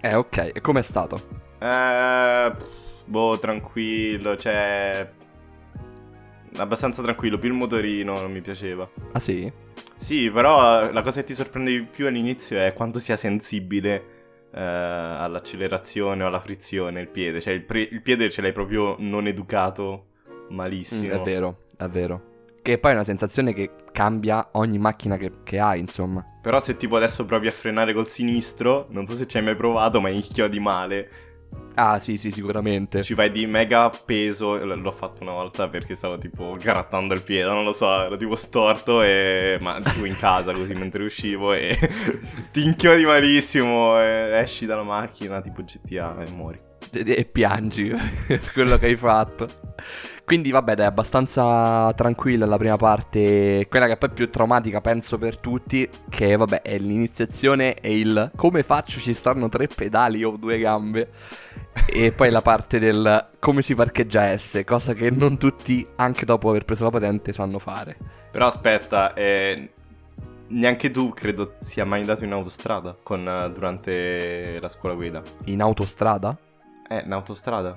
Eh, 0.00 0.14
ok, 0.14 0.52
e 0.54 0.60
com'è 0.60 0.82
stato? 0.82 1.40
Eh, 1.58 2.52
boh, 3.04 3.38
tranquillo, 3.38 4.36
cioè... 4.36 5.10
Abbastanza 6.56 7.02
tranquillo, 7.02 7.38
più 7.38 7.48
il 7.48 7.54
motorino 7.54 8.20
non 8.20 8.30
mi 8.30 8.40
piaceva. 8.40 8.88
Ah 9.12 9.18
sì? 9.18 9.50
Sì, 9.96 10.30
però 10.30 10.90
la 10.90 11.02
cosa 11.02 11.20
che 11.20 11.26
ti 11.26 11.34
sorprende 11.34 11.70
di 11.70 11.82
più 11.82 12.06
all'inizio 12.06 12.58
è 12.58 12.72
quanto 12.74 12.98
sia 12.98 13.16
sensibile 13.16 14.04
eh, 14.52 14.60
all'accelerazione 14.60 16.22
o 16.22 16.26
alla 16.26 16.40
frizione 16.40 17.00
il 17.00 17.08
piede. 17.08 17.40
Cioè 17.40 17.54
il, 17.54 17.62
pre- 17.62 17.88
il 17.90 18.02
piede 18.02 18.28
ce 18.28 18.42
l'hai 18.42 18.52
proprio 18.52 18.96
non 18.98 19.26
educato 19.26 20.08
malissimo. 20.52 21.14
Mm, 21.14 21.18
è 21.18 21.20
vero, 21.20 21.58
è 21.76 21.86
vero. 21.86 22.30
Che 22.62 22.78
poi 22.78 22.92
è 22.92 22.94
una 22.94 23.04
sensazione 23.04 23.52
che 23.52 23.70
cambia 23.90 24.50
ogni 24.52 24.78
macchina 24.78 25.16
che, 25.16 25.32
che 25.42 25.58
hai, 25.58 25.80
insomma. 25.80 26.24
Però 26.40 26.60
se 26.60 26.76
tipo 26.76 26.96
adesso 26.96 27.24
provi 27.24 27.48
a 27.48 27.50
frenare 27.50 27.92
col 27.92 28.08
sinistro, 28.08 28.86
non 28.90 29.04
so 29.06 29.16
se 29.16 29.26
ci 29.26 29.36
hai 29.36 29.42
mai 29.42 29.56
provato, 29.56 30.00
ma 30.00 30.08
inchiodi 30.10 30.60
male. 30.60 31.10
Ah 31.74 31.98
sì, 31.98 32.16
sì, 32.16 32.30
sicuramente. 32.30 33.02
Ci 33.02 33.14
vai 33.14 33.30
di 33.30 33.46
mega 33.46 33.90
peso. 33.90 34.54
L- 34.54 34.80
l'ho 34.80 34.92
fatto 34.92 35.22
una 35.22 35.32
volta 35.32 35.68
perché 35.68 35.94
stavo 35.94 36.18
tipo 36.18 36.56
grattando 36.60 37.14
il 37.14 37.22
piede, 37.22 37.48
non 37.48 37.64
lo 37.64 37.72
so, 37.72 37.90
ero 38.02 38.16
tipo 38.16 38.36
storto 38.36 39.02
e... 39.02 39.58
Ma 39.60 39.80
tipo 39.80 40.04
in 40.04 40.16
casa 40.16 40.52
così 40.52 40.74
mentre 40.74 41.02
uscivo 41.02 41.52
e 41.52 41.76
ti 42.52 42.64
inchiodi 42.64 43.04
malissimo 43.04 43.98
e 44.00 44.38
esci 44.38 44.66
dalla 44.66 44.82
macchina 44.82 45.40
tipo 45.40 45.62
GTA 45.62 46.22
e 46.22 46.30
muori. 46.30 46.60
E, 46.90 47.04
e 47.06 47.24
piangi 47.24 47.90
per 48.28 48.52
quello 48.52 48.76
che 48.76 48.86
hai 48.86 48.96
fatto. 48.96 49.48
Quindi 50.32 50.50
vabbè 50.50 50.76
dai, 50.76 50.86
abbastanza 50.86 51.92
tranquilla 51.92 52.46
la 52.46 52.56
prima 52.56 52.76
parte, 52.76 53.66
quella 53.68 53.86
che 53.86 53.98
poi 53.98 54.08
è 54.08 54.12
più 54.12 54.30
traumatica 54.30 54.80
penso 54.80 55.18
per 55.18 55.36
tutti, 55.36 55.86
che 56.08 56.36
vabbè 56.36 56.62
è 56.62 56.78
l'iniziazione 56.78 57.74
e 57.74 57.98
il 57.98 58.30
come 58.34 58.62
faccio 58.62 58.98
ci 58.98 59.12
stanno 59.12 59.50
tre 59.50 59.68
pedali 59.68 60.24
o 60.24 60.38
due 60.38 60.58
gambe 60.58 61.10
e 61.86 62.12
poi 62.12 62.30
la 62.30 62.40
parte 62.40 62.78
del 62.78 63.28
come 63.38 63.60
si 63.60 63.74
parcheggia 63.74 64.34
S, 64.34 64.62
cosa 64.64 64.94
che 64.94 65.10
non 65.10 65.36
tutti 65.36 65.86
anche 65.96 66.24
dopo 66.24 66.48
aver 66.48 66.64
preso 66.64 66.84
la 66.84 66.90
patente 66.90 67.34
sanno 67.34 67.58
fare. 67.58 67.98
Però 68.30 68.46
aspetta, 68.46 69.12
eh, 69.12 69.70
neanche 70.46 70.90
tu 70.90 71.12
credo 71.12 71.56
sia 71.58 71.84
mai 71.84 72.00
andato 72.00 72.24
in 72.24 72.32
autostrada 72.32 72.96
con, 73.02 73.28
eh, 73.28 73.50
durante 73.52 74.58
la 74.58 74.68
scuola 74.70 74.94
guida. 74.94 75.22
In 75.44 75.60
autostrada? 75.60 76.34
Eh, 76.88 77.02
in 77.04 77.12
autostrada? 77.12 77.74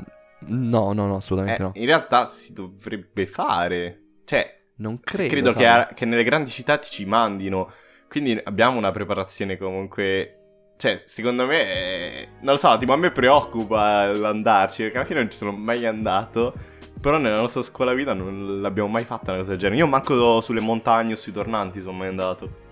No, 0.47 0.93
no, 0.93 1.05
no, 1.07 1.15
assolutamente 1.17 1.61
Eh, 1.61 1.65
no. 1.65 1.71
In 1.75 1.85
realtà 1.85 2.25
si 2.25 2.53
dovrebbe 2.53 3.25
fare. 3.25 4.01
Cioè, 4.25 4.61
Non 4.77 4.99
credo. 4.99 5.29
credo 5.29 5.51
che, 5.51 5.65
a- 5.67 5.87
che 5.93 6.05
nelle 6.05 6.23
grandi 6.23 6.49
città 6.51 6.77
ti 6.77 6.89
ci 6.89 7.05
mandino. 7.05 7.71
Quindi 8.07 8.39
abbiamo 8.43 8.77
una 8.77 8.91
preparazione 8.91 9.57
comunque. 9.57 10.39
Cioè, 10.77 10.97
secondo 11.05 11.45
me. 11.45 11.61
eh, 11.61 12.27
non 12.41 12.53
lo 12.53 12.59
so, 12.59 12.75
tipo 12.77 12.93
a 12.93 12.97
me 12.97 13.11
preoccupa 13.11 14.07
l'andarci. 14.11 14.83
Perché 14.83 14.97
alla 14.97 15.05
fine 15.05 15.19
non 15.21 15.29
ci 15.31 15.37
sono 15.37 15.51
mai 15.51 15.85
andato. 15.85 16.53
Però 17.01 17.17
nella 17.17 17.37
nostra 17.39 17.61
scuola 17.61 17.93
guida 17.93 18.13
non 18.13 18.61
l'abbiamo 18.61 18.89
mai 18.89 19.03
fatta 19.03 19.29
una 19.31 19.39
cosa 19.39 19.51
del 19.51 19.59
genere. 19.59 19.79
Io 19.79 19.87
manco 19.87 20.41
sulle 20.41 20.59
montagne 20.61 21.13
o 21.13 21.15
sui 21.15 21.31
tornanti 21.31 21.79
sono 21.81 21.97
mai 21.97 22.07
andato. 22.07 22.63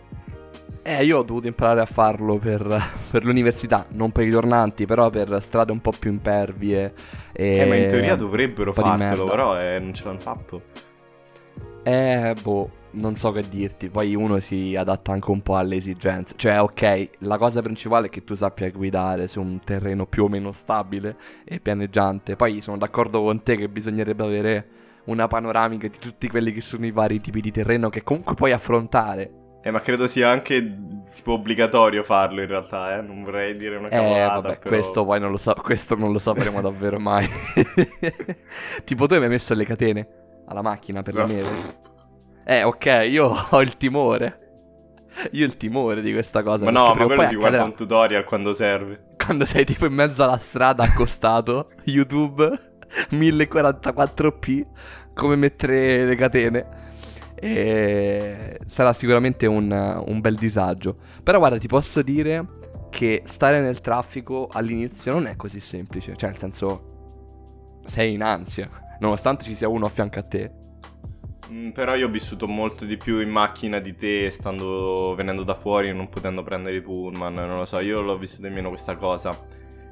Eh, 0.85 1.05
io 1.05 1.19
ho 1.19 1.23
dovuto 1.23 1.47
imparare 1.47 1.79
a 1.79 1.85
farlo 1.85 2.37
per, 2.37 2.61
per 3.09 3.23
l'università, 3.23 3.85
non 3.91 4.11
per 4.11 4.27
i 4.27 4.31
tornanti, 4.31 4.85
però 4.85 5.09
per 5.09 5.41
strade 5.41 5.71
un 5.71 5.79
po' 5.79 5.93
più 5.97 6.11
impervie. 6.11 6.93
E... 7.31 7.57
Eh, 7.57 7.65
ma 7.65 7.75
in 7.75 7.87
teoria 7.87 8.15
dovrebbero 8.15 8.73
merda. 8.97 9.23
però 9.23 9.57
eh, 9.57 9.79
non 9.79 9.93
ce 9.93 10.03
l'hanno 10.03 10.19
fatto. 10.19 10.61
Eh, 11.83 12.35
boh, 12.41 12.69
non 12.91 13.15
so 13.15 13.31
che 13.31 13.47
dirti. 13.47 13.89
Poi 13.89 14.13
uno 14.13 14.39
si 14.39 14.75
adatta 14.75 15.13
anche 15.13 15.31
un 15.31 15.41
po' 15.41 15.55
alle 15.55 15.75
esigenze. 15.75 16.33
Cioè, 16.35 16.61
ok, 16.61 17.09
la 17.19 17.37
cosa 17.37 17.61
principale 17.61 18.07
è 18.07 18.09
che 18.09 18.25
tu 18.25 18.33
sappia 18.33 18.69
guidare 18.69 19.29
su 19.29 19.39
un 19.39 19.59
terreno 19.63 20.05
più 20.05 20.25
o 20.25 20.27
meno 20.27 20.51
stabile 20.51 21.15
e 21.45 21.61
pianeggiante. 21.61 22.35
Poi 22.35 22.59
sono 22.59 22.77
d'accordo 22.77 23.21
con 23.21 23.41
te 23.41 23.55
che 23.55 23.69
bisognerebbe 23.69 24.23
avere 24.23 24.67
una 25.05 25.27
panoramica 25.27 25.87
di 25.87 25.97
tutti 25.97 26.27
quelli 26.27 26.51
che 26.51 26.61
sono 26.61 26.85
i 26.85 26.91
vari 26.91 27.21
tipi 27.21 27.39
di 27.39 27.51
terreno 27.51 27.87
che 27.87 28.03
comunque 28.03 28.35
puoi 28.35 28.51
affrontare. 28.51 29.42
Eh, 29.65 29.71
ma 29.71 29.79
credo 29.79 30.07
sia 30.07 30.29
anche 30.29 30.75
tipo 31.13 31.33
obbligatorio 31.33 32.03
farlo 32.03 32.41
in 32.41 32.47
realtà, 32.47 32.97
eh. 32.97 33.01
Non 33.01 33.23
vorrei 33.23 33.55
dire 33.55 33.77
una 33.77 33.87
Eh, 33.87 33.91
cavolata, 33.91 34.41
vabbè, 34.41 34.57
però... 34.59 34.69
questo 34.75 35.05
poi 35.05 35.19
non 35.21 35.31
lo 35.31 35.37
so, 35.37 35.53
questo 35.53 35.95
non 35.95 36.11
lo 36.11 36.19
sapremo 36.19 36.59
davvero 36.59 36.99
mai. 36.99 37.25
tipo, 38.83 39.05
tu 39.07 39.13
hai 39.13 39.19
mai 39.19 39.29
messo 39.29 39.53
le 39.53 39.63
catene 39.65 40.07
alla 40.47 40.61
macchina 40.61 41.01
per 41.01 41.13
la 41.13 41.25
neve? 41.25 41.49
Eh, 42.45 42.63
ok, 42.63 43.05
io 43.09 43.31
ho 43.49 43.61
il 43.61 43.77
timore. 43.77 44.39
Io 45.31 45.43
ho 45.43 45.47
il 45.47 45.55
timore 45.55 46.01
di 46.01 46.11
questa 46.11 46.43
cosa. 46.43 46.65
Ma 46.65 46.71
no, 46.71 46.93
ma 46.93 47.05
quello 47.05 47.25
si 47.25 47.35
guarda 47.35 47.57
accadrà. 47.57 47.63
un 47.63 47.75
tutorial 47.75 48.23
quando 48.25 48.51
serve. 48.51 49.11
Quando 49.23 49.45
sei 49.45 49.63
tipo 49.63 49.85
in 49.85 49.93
mezzo 49.93 50.23
alla 50.23 50.37
strada 50.39 50.83
accostato, 50.83 51.69
YouTube 51.85 52.49
1044p, 53.11 54.65
come 55.13 55.35
mettere 55.37 56.03
le 56.05 56.15
catene. 56.15 56.81
E 57.45 58.59
sarà 58.67 58.93
sicuramente 58.93 59.45
un, 59.47 59.69
un 60.05 60.21
bel 60.21 60.35
disagio. 60.35 60.97
Però 61.23 61.39
guarda, 61.39 61.57
ti 61.57 61.67
posso 61.67 62.01
dire 62.01 62.45
che 62.89 63.23
stare 63.25 63.59
nel 63.59 63.81
traffico 63.81 64.47
all'inizio 64.51 65.11
non 65.13 65.25
è 65.27 65.35
così 65.35 65.59
semplice. 65.59 66.15
Cioè, 66.15 66.29
nel 66.29 66.39
senso, 66.39 67.81
sei 67.83 68.13
in 68.13 68.23
ansia, 68.23 68.69
nonostante 68.99 69.43
ci 69.43 69.55
sia 69.55 69.67
uno 69.67 69.85
a 69.85 69.89
fianco 69.89 70.19
a 70.19 70.23
te. 70.23 70.51
Mm, 71.51 71.71
però 71.71 71.95
io 71.95 72.07
ho 72.07 72.09
vissuto 72.09 72.47
molto 72.47 72.85
di 72.85 72.95
più 72.95 73.19
in 73.19 73.29
macchina 73.29 73.79
di 73.79 73.95
te, 73.95 74.29
stando 74.29 75.13
venendo 75.15 75.43
da 75.43 75.55
fuori 75.55 75.89
e 75.89 75.93
non 75.93 76.07
potendo 76.07 76.41
prendere 76.43 76.77
i 76.77 76.81
pullman, 76.81 77.33
non 77.33 77.57
lo 77.57 77.65
so, 77.65 77.79
io 77.79 77.99
l'ho 78.01 78.17
vissuto 78.17 78.47
di 78.47 78.53
meno 78.53 78.69
questa 78.69 78.95
cosa. 78.95 79.37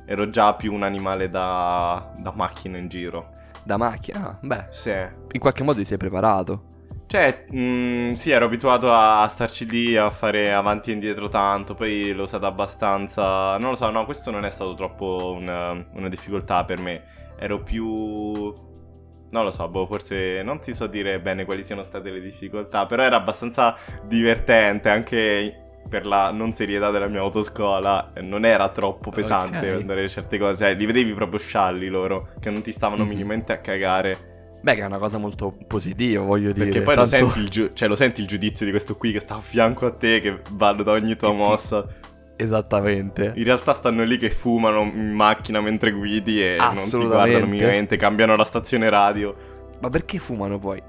Ero 0.05 0.29
già 0.29 0.55
più 0.55 0.73
un 0.73 0.83
animale 0.83 1.29
da, 1.29 2.13
da 2.17 2.33
macchina 2.35 2.77
in 2.77 2.87
giro. 2.87 3.31
Da 3.63 3.77
macchina, 3.77 4.29
ah, 4.29 4.37
beh, 4.41 4.65
Sì. 4.69 4.91
in 5.33 5.39
qualche 5.39 5.63
modo 5.63 5.79
ti 5.79 5.85
sei 5.85 5.97
preparato. 5.97 6.69
Cioè, 7.11 7.45
mm, 7.53 8.13
sì, 8.13 8.31
ero 8.31 8.45
abituato 8.45 8.89
a 8.93 9.27
starci 9.27 9.69
lì, 9.69 9.97
a 9.97 10.09
fare 10.11 10.53
avanti 10.53 10.91
e 10.91 10.93
indietro 10.93 11.27
tanto, 11.27 11.73
poi 11.75 12.13
l'ho 12.13 12.21
usato 12.23 12.45
abbastanza... 12.45 13.57
Non 13.57 13.71
lo 13.71 13.75
so, 13.75 13.89
no, 13.89 14.05
questo 14.05 14.31
non 14.31 14.45
è 14.45 14.49
stato 14.49 14.75
troppo 14.75 15.33
una, 15.35 15.71
una 15.91 16.07
difficoltà 16.07 16.63
per 16.63 16.79
me. 16.79 17.03
Ero 17.37 17.61
più... 17.63 17.85
Non 19.31 19.43
lo 19.43 19.49
so, 19.49 19.67
boh, 19.67 19.85
forse 19.87 20.41
non 20.41 20.61
ti 20.61 20.73
so 20.73 20.87
dire 20.87 21.19
bene 21.19 21.43
quali 21.43 21.63
siano 21.63 21.83
state 21.83 22.11
le 22.11 22.21
difficoltà, 22.21 22.85
però 22.85 23.03
era 23.03 23.17
abbastanza 23.17 23.75
divertente 24.05 24.87
anche 24.87 25.81
per 25.89 26.05
la 26.05 26.31
non 26.31 26.53
serietà 26.53 26.91
della 26.91 27.09
mia 27.09 27.19
autoscuola. 27.19 28.13
eh, 28.13 28.21
Non 28.21 28.45
era 28.45 28.69
troppo 28.69 29.09
pesante 29.09 29.69
Ok. 29.69 29.81
andare 29.81 30.07
certe 30.07 30.37
cose, 30.37 30.69
eh, 30.69 30.73
li 30.75 30.85
vedevi 30.85 31.11
proprio 31.13 31.39
scialli 31.39 31.89
loro, 31.89 32.29
che 32.39 32.49
non 32.49 32.61
ti 32.61 32.71
stavano 32.71 33.03
Mhm. 33.03 33.09
minimamente 33.09 33.51
a 33.51 33.57
cagare. 33.59 34.30
Beh, 34.61 34.75
che 34.75 34.81
è 34.81 34.85
una 34.85 34.97
cosa 34.99 35.17
molto 35.17 35.55
positiva, 35.67 36.23
voglio 36.23 36.51
dire. 36.51 36.65
Perché 36.65 36.81
poi 36.81 36.95
lo, 36.95 37.05
tanto- 37.07 37.25
senti 37.29 37.39
il 37.39 37.49
giu- 37.49 37.73
cioè, 37.73 37.87
lo 37.87 37.95
senti 37.95 38.21
il 38.21 38.27
giudizio 38.27 38.65
di 38.65 38.71
questo 38.71 38.95
qui 38.95 39.11
che 39.11 39.19
sta 39.19 39.35
a 39.35 39.39
fianco 39.41 39.85
a 39.87 39.91
te, 39.91 40.19
che 40.21 40.39
valuta 40.51 40.91
ogni 40.91 41.15
tua 41.15 41.33
mossa. 41.33 41.85
Esattamente. 42.35 43.33
In 43.35 43.43
realtà 43.43 43.73
stanno 43.73 44.03
lì 44.03 44.17
che 44.17 44.29
fumano 44.29 44.81
in 44.81 45.11
macchina 45.11 45.61
mentre 45.61 45.91
guidi 45.91 46.41
e 46.43 46.55
non 46.59 46.73
ti 46.73 47.05
guardano 47.05 47.45
minimamente, 47.45 47.97
cambiano 47.97 48.35
la 48.35 48.43
stazione 48.43 48.89
radio. 48.89 49.35
Ma 49.79 49.89
perché 49.89 50.17
fumano 50.19 50.57
poi? 50.57 50.81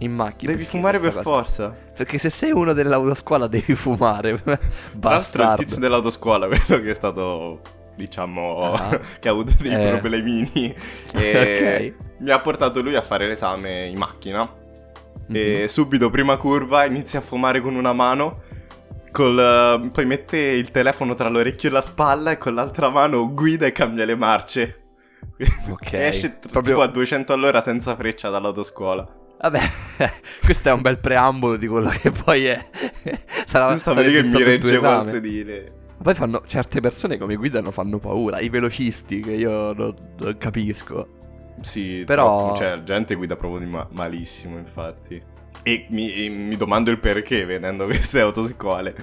In 0.00 0.12
macchina? 0.12 0.52
Devi 0.52 0.64
fumare 0.64 0.98
per 0.98 1.10
cosa? 1.10 1.22
forza. 1.22 1.72
Perché 1.96 2.18
se 2.18 2.30
sei 2.30 2.50
uno 2.52 2.72
dell'autoscuola 2.72 3.46
devi 3.46 3.74
fumare. 3.74 4.40
L'altro 5.00 5.42
il 5.42 5.54
tizio 5.56 5.80
dell'autoscuola, 5.80 6.46
quello 6.50 6.82
che 6.82 6.90
è 6.90 6.94
stato, 6.94 7.60
diciamo, 7.94 8.72
Ah. 8.72 9.00
che 9.18 9.28
ha 9.28 9.30
avuto 9.30 9.52
dei 9.60 9.72
Eh. 9.72 9.88
problemini. 9.90 10.74
E 11.14 11.94
Ok. 11.96 12.04
Mi 12.18 12.30
ha 12.30 12.38
portato 12.38 12.80
lui 12.82 12.94
a 12.96 13.02
fare 13.02 13.26
l'esame 13.26 13.86
in 13.86 13.98
macchina. 13.98 14.42
Mhm. 15.28 15.36
E 15.36 15.68
subito, 15.68 16.10
prima 16.10 16.36
curva, 16.36 16.84
inizia 16.84 17.18
a 17.18 17.22
fumare 17.22 17.60
con 17.60 17.74
una 17.74 17.92
mano. 17.92 18.42
Col, 19.12 19.38
eh, 19.38 19.88
poi 19.90 20.04
mette 20.04 20.36
il 20.38 20.70
telefono 20.70 21.14
tra 21.14 21.28
l'orecchio 21.28 21.68
e 21.68 21.72
la 21.72 21.80
spalla 21.80 22.32
e 22.32 22.38
con 22.38 22.54
l'altra 22.54 22.90
mano 22.90 23.32
guida 23.32 23.66
e 23.66 23.72
cambia 23.72 24.04
le 24.04 24.14
marce. 24.14 24.80
Ok, 25.70 25.92
Esce 25.92 26.38
t- 26.38 26.48
proprio- 26.50 26.80
a 26.80 26.86
200 26.86 27.32
all'ora 27.32 27.60
senza 27.60 27.94
freccia 27.96 28.30
dall'autoscuola. 28.30 29.06
Vabbè, 29.38 29.60
questo 30.44 30.68
è 30.70 30.72
un 30.72 30.80
bel 30.80 30.98
preambolo 30.98 31.56
di 31.56 31.66
quello 31.66 31.90
che 31.90 32.10
poi 32.10 32.46
è. 32.46 32.58
Sarà 33.46 33.76
sarebbe 33.76 34.22
che 34.22 34.28
mi 34.28 34.42
reggevo 34.42 34.88
al 34.88 35.04
sedile. 35.04 35.72
Poi 36.02 36.14
fanno 36.14 36.42
certe 36.46 36.80
persone 36.80 37.18
come 37.18 37.36
guidano 37.36 37.70
fanno 37.70 37.98
paura, 37.98 38.38
i 38.40 38.48
velocisti 38.48 39.20
che 39.20 39.32
io 39.32 39.72
non, 39.72 39.94
non 40.18 40.36
capisco. 40.38 41.08
Sì, 41.60 42.02
Però- 42.06 42.38
troppo, 42.44 42.56
cioè, 42.56 42.82
gente 42.82 43.14
guida 43.14 43.36
proprio 43.36 43.60
di 43.60 43.66
ma- 43.66 43.86
malissimo, 43.92 44.58
infatti. 44.58 45.20
E 45.62 45.86
mi, 45.90 46.12
e 46.12 46.28
mi 46.28 46.56
domando 46.56 46.90
il 46.90 46.98
perché 47.00 47.44
vedendo 47.44 47.84
queste 47.86 48.20
autoscuole. 48.20 48.94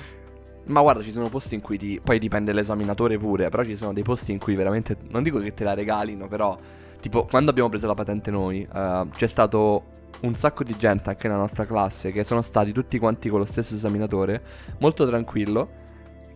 Ma 0.65 0.81
guarda, 0.81 1.01
ci 1.01 1.11
sono 1.11 1.27
posti 1.29 1.55
in 1.55 1.61
cui 1.61 1.77
ti. 1.77 1.99
Poi 2.01 2.19
dipende 2.19 2.53
l'esaminatore 2.53 3.17
pure. 3.17 3.49
Però 3.49 3.63
ci 3.63 3.75
sono 3.75 3.91
dei 3.91 4.03
posti 4.03 4.31
in 4.31 4.39
cui 4.39 4.55
veramente. 4.55 4.95
Non 5.09 5.21
dico 5.23 5.39
che 5.39 5.53
te 5.53 5.63
la 5.63 5.73
regalino, 5.73 6.27
però. 6.27 6.57
Tipo, 7.01 7.25
quando 7.25 7.49
abbiamo 7.51 7.67
preso 7.67 7.85
la 7.87 7.95
patente 7.95 8.31
noi, 8.31 8.65
eh, 8.73 9.05
c'è 9.13 9.27
stato 9.27 9.83
un 10.21 10.35
sacco 10.35 10.63
di 10.63 10.73
gente 10.77 11.09
anche 11.09 11.27
nella 11.27 11.39
nostra 11.41 11.65
classe 11.65 12.13
che 12.13 12.23
sono 12.23 12.41
stati 12.41 12.71
tutti 12.71 12.97
quanti 12.97 13.27
con 13.27 13.39
lo 13.39 13.45
stesso 13.45 13.75
esaminatore, 13.75 14.41
molto 14.79 15.05
tranquillo. 15.05 15.81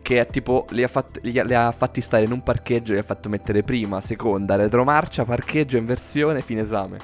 Che 0.01 0.19
è 0.19 0.27
tipo, 0.27 0.65
li 0.69 0.83
ha, 0.83 0.87
fatti, 0.87 1.19
li, 1.23 1.31
li 1.45 1.53
ha 1.53 1.71
fatti 1.71 2.01
stare 2.01 2.23
in 2.23 2.31
un 2.31 2.41
parcheggio, 2.41 2.93
li 2.93 2.99
ha 2.99 3.03
fatto 3.03 3.27
mettere 3.29 3.63
prima, 3.63 3.99
seconda, 3.99 4.55
retromarcia, 4.55 5.25
parcheggio, 5.25 5.77
inversione, 5.77 6.41
fine 6.41 6.61
esame. 6.61 6.97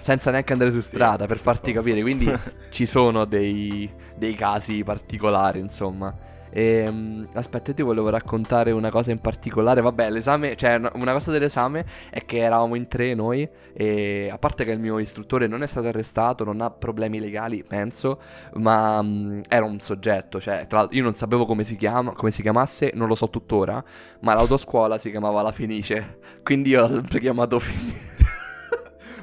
Senza 0.00 0.30
neanche 0.30 0.52
andare 0.52 0.70
su 0.70 0.80
strada, 0.80 1.26
per 1.26 1.38
farti 1.38 1.72
capire. 1.72 2.02
Quindi 2.02 2.30
ci 2.70 2.86
sono 2.86 3.24
dei, 3.24 3.90
dei 4.16 4.34
casi 4.34 4.84
particolari, 4.84 5.60
insomma. 5.60 6.14
E, 6.56 6.86
um, 6.86 7.26
aspetta, 7.32 7.70
io 7.70 7.76
ti 7.76 7.82
volevo 7.82 8.10
raccontare 8.10 8.70
una 8.70 8.88
cosa 8.88 9.10
in 9.10 9.18
particolare. 9.18 9.80
Vabbè, 9.80 10.08
l'esame, 10.08 10.54
cioè, 10.54 10.80
una 10.94 11.12
cosa 11.12 11.32
dell'esame 11.32 11.84
è 12.10 12.24
che 12.24 12.38
eravamo 12.38 12.76
in 12.76 12.86
tre 12.86 13.12
noi. 13.14 13.48
E 13.72 14.28
a 14.30 14.38
parte 14.38 14.62
che 14.64 14.70
il 14.70 14.78
mio 14.78 15.00
istruttore 15.00 15.48
non 15.48 15.64
è 15.64 15.66
stato 15.66 15.88
arrestato, 15.88 16.44
non 16.44 16.60
ha 16.60 16.70
problemi 16.70 17.18
legali, 17.18 17.64
penso. 17.64 18.20
Ma 18.54 19.00
um, 19.00 19.40
era 19.48 19.64
un 19.64 19.80
soggetto, 19.80 20.38
cioè, 20.38 20.68
tra 20.68 20.78
l'altro, 20.78 20.96
io 20.96 21.02
non 21.02 21.14
sapevo 21.14 21.44
come 21.44 21.64
si, 21.64 21.74
chiama, 21.74 22.12
come 22.12 22.30
si 22.30 22.40
chiamasse, 22.40 22.92
non 22.94 23.08
lo 23.08 23.16
so 23.16 23.28
tuttora. 23.28 23.82
Ma 24.20 24.34
l'autoscuola 24.34 24.96
si 24.96 25.10
chiamava 25.10 25.42
La 25.42 25.50
Fenice. 25.50 26.18
Quindi 26.44 26.70
io 26.70 26.82
l'ho 26.82 26.88
sempre 26.88 27.18
chiamato 27.18 27.58
Fenice. 27.58 28.12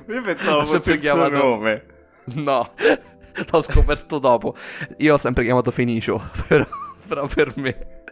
Io 0.08 0.22
pensavo 0.24 0.66
fosse 0.66 0.94
il 0.94 1.00
chiamato... 1.00 1.38
suo 1.38 1.48
nome. 1.48 1.86
No, 2.36 2.70
l'ho 3.52 3.62
scoperto 3.62 4.20
dopo. 4.20 4.56
Io 4.98 5.14
ho 5.14 5.18
sempre 5.18 5.44
chiamato 5.44 5.72
Fenicio, 5.72 6.22
però, 6.48 6.66
però 7.08 7.28
per 7.28 7.54
me. 7.58 8.04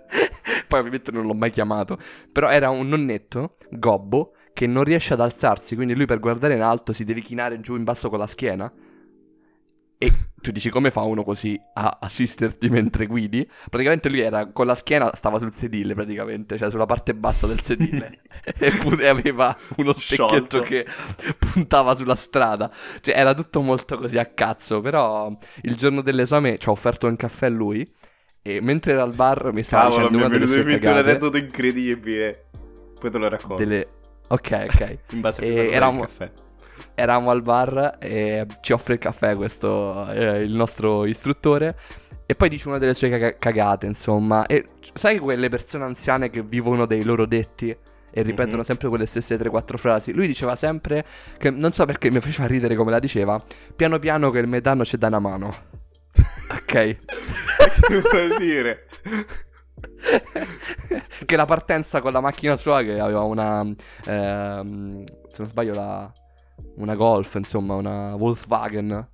Poi 0.67 0.79
ovviamente 0.79 1.11
non 1.11 1.25
l'ho 1.25 1.33
mai 1.33 1.51
chiamato. 1.51 1.97
Però 2.31 2.49
era 2.49 2.69
un 2.69 2.87
nonnetto, 2.87 3.57
gobbo, 3.71 4.33
che 4.53 4.67
non 4.67 4.83
riesce 4.83 5.13
ad 5.13 5.21
alzarsi, 5.21 5.75
quindi 5.75 5.95
lui 5.95 6.05
per 6.05 6.19
guardare 6.19 6.55
in 6.55 6.61
alto 6.61 6.93
si 6.93 7.03
deve 7.03 7.21
chinare 7.21 7.59
giù 7.59 7.75
in 7.75 7.83
basso 7.83 8.09
con 8.09 8.19
la 8.19 8.27
schiena. 8.27 8.71
E 10.01 10.13
tu 10.41 10.51
dici 10.51 10.69
come 10.69 10.91
fa 10.91 11.01
uno 11.01 11.25
così 11.25 11.59
a 11.73 11.97
assisterti 11.99 12.69
mentre 12.69 13.05
guidi? 13.05 13.45
Praticamente 13.69 14.07
lui 14.07 14.21
era 14.21 14.49
con 14.49 14.65
la 14.65 14.75
schiena, 14.75 15.13
stava 15.13 15.39
sul 15.39 15.53
sedile 15.53 15.93
praticamente, 15.93 16.57
cioè 16.57 16.69
sulla 16.69 16.85
parte 16.85 17.13
bassa 17.13 17.47
del 17.47 17.59
sedile. 17.59 18.21
Eppure 18.57 19.09
aveva 19.09 19.55
uno 19.75 19.91
specchietto 19.93 20.61
che 20.61 20.85
puntava 21.37 21.95
sulla 21.95 22.15
strada. 22.15 22.71
Cioè 23.01 23.17
era 23.17 23.33
tutto 23.33 23.61
molto 23.61 23.97
così 23.97 24.17
a 24.17 24.25
cazzo, 24.25 24.79
però 24.79 25.35
il 25.63 25.75
giorno 25.75 26.01
dell'esame 26.01 26.57
ci 26.57 26.69
ha 26.69 26.71
offerto 26.71 27.07
un 27.07 27.17
caffè 27.17 27.47
a 27.47 27.49
lui. 27.49 27.85
E 28.41 28.61
mentre 28.61 28.93
era 28.93 29.03
al 29.03 29.13
bar 29.13 29.51
mi 29.53 29.63
stava 29.63 29.83
Cavolo, 29.83 30.07
dicendo 30.07 30.17
una 30.17 30.27
delle 30.29 30.47
sue 30.47 30.63
cagate. 30.63 30.87
un 30.87 30.97
aneddoto 30.97 31.37
incredibile. 31.37 32.45
Poi 32.99 33.11
te 33.11 33.17
lo 33.17 33.27
racconto. 33.27 33.55
Delle... 33.55 33.87
Ok, 34.27 34.67
ok. 34.71 34.97
In 35.11 35.21
base 35.21 35.41
a 35.41 35.45
e 35.45 35.69
eravamo... 35.71 36.01
caffè 36.01 36.31
eravamo 36.99 37.31
al 37.31 37.41
bar 37.41 37.97
e 37.99 38.45
ci 38.61 38.73
offre 38.73 38.93
il 38.93 38.99
caffè 38.99 39.35
questo, 39.35 40.07
eh, 40.11 40.41
il 40.41 40.53
nostro 40.53 41.05
istruttore. 41.05 41.77
E 42.25 42.35
poi 42.35 42.49
dice 42.49 42.67
una 42.67 42.77
delle 42.77 42.93
sue 42.93 43.09
cag- 43.09 43.37
cagate, 43.39 43.87
insomma. 43.87 44.45
E 44.45 44.67
sai 44.93 45.17
quelle 45.17 45.49
persone 45.49 45.85
anziane 45.85 46.29
che 46.29 46.43
vivono 46.43 46.85
dei 46.85 47.03
loro 47.03 47.25
detti? 47.25 47.75
E 48.11 48.21
ripetono 48.23 48.57
mm-hmm. 48.57 48.61
sempre 48.61 48.89
quelle 48.89 49.05
stesse 49.05 49.37
3-4 49.37 49.77
frasi. 49.77 50.13
Lui 50.13 50.27
diceva 50.27 50.55
sempre, 50.55 51.05
che 51.37 51.49
non 51.49 51.71
so 51.71 51.85
perché 51.85 52.11
mi 52.11 52.19
faceva 52.19 52.47
ridere 52.47 52.75
come 52.75 52.91
la 52.91 52.99
diceva, 52.99 53.41
piano 53.75 53.97
piano 53.99 54.29
che 54.29 54.39
il 54.39 54.47
metano 54.47 54.83
c'è 54.83 54.97
da 54.97 55.07
una 55.07 55.19
mano. 55.19 55.55
ok? 56.51 56.97
Che 57.87 58.01
vuol 58.01 58.37
dire? 58.37 58.87
che 61.25 61.35
la 61.35 61.45
partenza 61.45 62.01
con 62.01 62.11
la 62.11 62.21
macchina 62.21 62.57
sua 62.57 62.81
che 62.81 62.99
aveva 62.99 63.21
una... 63.21 63.61
Ehm, 64.05 65.03
se 65.27 65.35
non 65.39 65.47
sbaglio 65.47 65.73
la 65.73 66.11
una 66.75 66.95
Golf, 66.95 67.35
insomma, 67.35 67.75
una 67.75 68.15
Volkswagen 68.15 69.07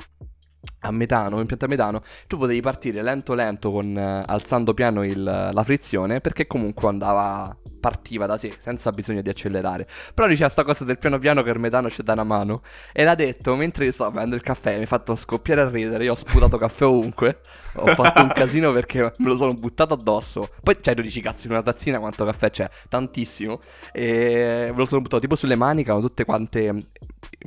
a 0.80 0.92
metano, 0.92 1.40
impianto 1.40 1.66
a 1.66 1.68
metano, 1.68 2.02
tu 2.28 2.38
potevi 2.38 2.62
partire 2.62 3.02
lento 3.02 3.34
lento 3.34 3.72
con 3.72 3.98
eh, 3.98 4.24
alzando 4.26 4.74
piano 4.74 5.04
il, 5.04 5.24
la 5.24 5.64
frizione 5.64 6.22
perché 6.22 6.48
comunque 6.48 6.88
andava 6.88 7.56
partiva 7.80 8.26
da 8.26 8.36
sé 8.36 8.56
senza 8.58 8.92
bisogno 8.92 9.22
di 9.22 9.30
accelerare. 9.30 9.88
Però 10.14 10.28
diceva 10.28 10.50
sta 10.50 10.64
cosa 10.64 10.86
del 10.86 10.98
piano 10.98 11.20
piano 11.20 11.44
che 11.44 11.52
il 11.52 11.60
metano 11.60 11.88
c'è 11.88 12.02
da 12.02 12.14
una 12.14 12.24
mano 12.24 12.62
e 12.92 13.04
l'ha 13.04 13.16
detto 13.16 13.56
mentre 13.56 13.92
stavo 13.92 14.12
bevendo 14.12 14.36
il 14.36 14.42
caffè, 14.42 14.78
mi 14.78 14.84
ha 14.84 14.88
fatto 14.88 15.14
scoppiare 15.16 15.62
a 15.62 15.70
ridere, 15.70 16.04
io 16.04 16.14
ho 16.14 16.16
sputato 16.16 16.58
caffè 16.58 16.86
ovunque, 16.86 17.42
ho 17.76 17.88
fatto 17.94 18.22
un 18.22 18.32
casino 18.34 18.72
perché 18.72 19.14
me 19.18 19.28
lo 19.28 19.36
sono 19.36 19.54
buttato 19.54 19.94
addosso. 19.94 20.50
Poi 20.64 20.78
cioè 20.82 20.96
tu 20.96 21.02
dici 21.02 21.22
cazzo 21.22 21.46
in 21.46 21.54
una 21.54 21.62
tazzina 21.62 22.00
quanto 22.00 22.26
caffè 22.26 22.50
c'è? 22.50 22.68
Tantissimo. 22.90 23.60
E 23.92 24.68
me 24.72 24.78
lo 24.78 24.86
sono 24.86 25.02
buttato 25.02 25.22
tipo 25.22 25.36
sulle 25.36 25.56
maniche, 25.56 25.92
tutte 26.00 26.26
quante 26.26 26.90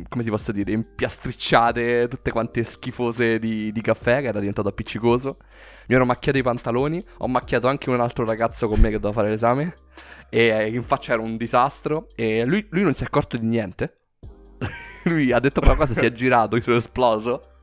come 0.09 0.23
si 0.23 0.31
posso 0.31 0.53
dire, 0.53 0.73
impiastricciate, 0.73 2.07
tutte 2.09 2.31
quante 2.31 2.63
schifose 2.63 3.18
di, 3.23 3.73
di, 3.73 3.81
caffè, 3.81 4.21
che 4.21 4.29
era 4.29 4.39
diventato 4.39 4.69
appiccicoso. 4.69 5.39
Mi 5.89 5.95
ero 5.95 6.05
macchiato 6.05 6.39
i 6.39 6.43
pantaloni, 6.43 7.03
ho 7.19 7.29
macchiato 7.29 7.69
anche 7.69 7.91
un 7.91 8.01
altro 8.01 8.25
ragazzo 8.25 8.69
con 8.69 8.81
me 8.81 8.91
che 8.91 8.99
doveva 8.99 9.13
fare 9.13 9.31
l'esame. 9.31 9.75
E 10.31 10.69
in 10.73 10.83
faccia 10.83 11.15
era 11.15 11.23
un 11.23 11.37
disastro. 11.37 12.09
E 12.15 12.45
lui, 12.45 12.67
lui 12.71 12.83
non 12.83 12.95
si 12.95 13.03
è 13.03 13.07
accorto 13.07 13.37
di 13.37 13.47
niente. 13.47 13.99
lui 15.05 15.33
ha 15.33 15.41
detto 15.41 15.61
qualcosa, 15.61 15.95
si 15.95 16.05
è 16.05 16.13
girato, 16.13 16.57
io 16.57 16.63
sono 16.63 16.77
esploso. 16.77 17.57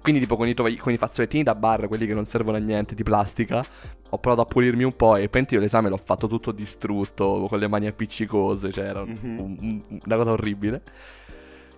Quindi, 0.00 0.20
tipo, 0.20 0.36
con 0.36 0.48
i, 0.48 0.54
tovagli- 0.54 0.78
con 0.78 0.92
i 0.92 0.96
fazzolettini 0.96 1.42
da 1.42 1.54
bar, 1.54 1.88
quelli 1.88 2.06
che 2.06 2.14
non 2.14 2.26
servono 2.26 2.56
a 2.56 2.60
niente, 2.60 2.94
di 2.94 3.02
plastica, 3.02 3.64
ho 4.08 4.18
provato 4.18 4.42
a 4.42 4.44
pulirmi 4.44 4.82
un 4.82 4.96
po'. 4.96 5.16
E 5.16 5.28
poi 5.28 5.46
io 5.48 5.60
l'esame 5.60 5.88
l'ho 5.88 5.96
fatto 5.96 6.26
tutto 6.26 6.52
distrutto, 6.52 7.46
con 7.48 7.58
le 7.58 7.68
mani 7.68 7.86
appiccicose. 7.86 8.72
Cioè, 8.72 8.84
era 8.84 9.04
mm-hmm. 9.04 9.38
un, 9.38 9.56
un, 9.60 10.00
una 10.04 10.16
cosa 10.16 10.32
orribile. 10.32 10.82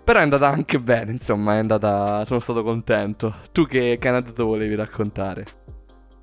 Però 0.04 0.18
è 0.18 0.22
andata 0.22 0.48
anche 0.48 0.78
bene, 0.78 1.12
insomma, 1.12 1.54
è 1.54 1.58
andata. 1.58 2.26
Sono 2.26 2.38
stato 2.38 2.62
contento. 2.62 3.34
Tu 3.52 3.66
che, 3.66 3.96
che 3.98 4.08
aneddoto 4.08 4.44
volevi 4.44 4.74
raccontare? 4.74 5.62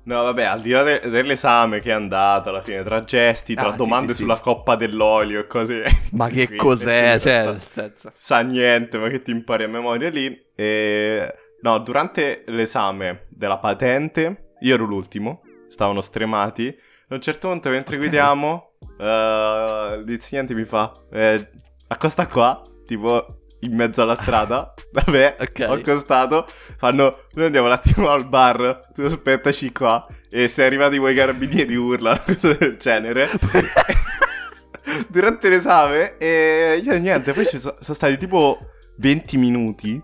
No, 0.04 0.22
vabbè, 0.22 0.44
al 0.44 0.60
di 0.60 0.70
là 0.70 0.82
de- 0.82 1.08
dell'esame 1.08 1.80
che 1.80 1.90
è 1.90 1.92
andato 1.92 2.48
alla 2.48 2.62
fine, 2.62 2.82
tra 2.82 3.02
gesti, 3.02 3.54
tra 3.54 3.68
ah, 3.68 3.76
domande 3.76 4.08
sì, 4.08 4.14
sì, 4.14 4.22
sulla 4.22 4.36
sì. 4.36 4.42
coppa 4.42 4.76
dell'olio 4.76 5.40
e 5.40 5.46
cose. 5.48 5.84
Ma 6.12 6.28
che 6.28 6.54
cos'è? 6.54 7.18
Cioè, 7.18 7.44
nel 7.44 7.60
senso. 7.60 8.10
Sa 8.12 8.40
niente, 8.40 8.98
ma 8.98 9.08
che 9.08 9.20
ti 9.20 9.32
impari 9.32 9.64
a 9.64 9.68
memoria 9.68 10.10
lì. 10.10 10.36
E. 10.54 11.34
No, 11.62 11.78
durante 11.78 12.44
l'esame 12.46 13.26
della 13.30 13.58
patente, 13.58 14.54
io 14.60 14.74
ero 14.74 14.84
l'ultimo, 14.84 15.42
stavano 15.66 16.00
stremati. 16.00 16.68
A 17.08 17.14
un 17.14 17.20
certo 17.20 17.48
punto, 17.48 17.68
mentre 17.68 17.96
okay. 17.96 18.08
guidiamo, 18.08 18.72
uh, 18.80 20.02
l'insegnante 20.04 20.54
mi 20.54 20.64
fa: 20.64 20.92
eh, 21.12 21.50
Accosta 21.88 22.26
qua, 22.26 22.60
tipo 22.86 23.41
in 23.62 23.74
mezzo 23.74 24.02
alla 24.02 24.14
strada. 24.14 24.74
Vabbè, 24.92 25.36
okay. 25.40 25.66
ho 25.66 25.72
accostato. 25.72 26.46
Fanno, 26.78 27.24
noi 27.32 27.46
andiamo 27.46 27.66
un 27.66 27.72
attimo 27.72 28.08
al 28.10 28.26
bar. 28.28 28.88
Tu 28.92 29.02
aspettaci 29.02 29.72
qua. 29.72 30.06
E 30.30 30.48
se 30.48 30.64
arrivati 30.64 30.98
quei 30.98 31.14
carabinieri 31.14 31.74
urlano, 31.74 32.22
cosa 32.26 32.54
del 32.54 32.76
genere. 32.76 33.28
Durante 35.08 35.48
l'esame, 35.48 36.16
e 36.18 36.80
io 36.82 36.98
niente. 36.98 37.32
Poi 37.32 37.46
ci 37.46 37.58
so, 37.58 37.76
sono 37.78 37.96
stati 37.96 38.16
tipo 38.16 38.58
20 38.96 39.36
minuti 39.36 40.02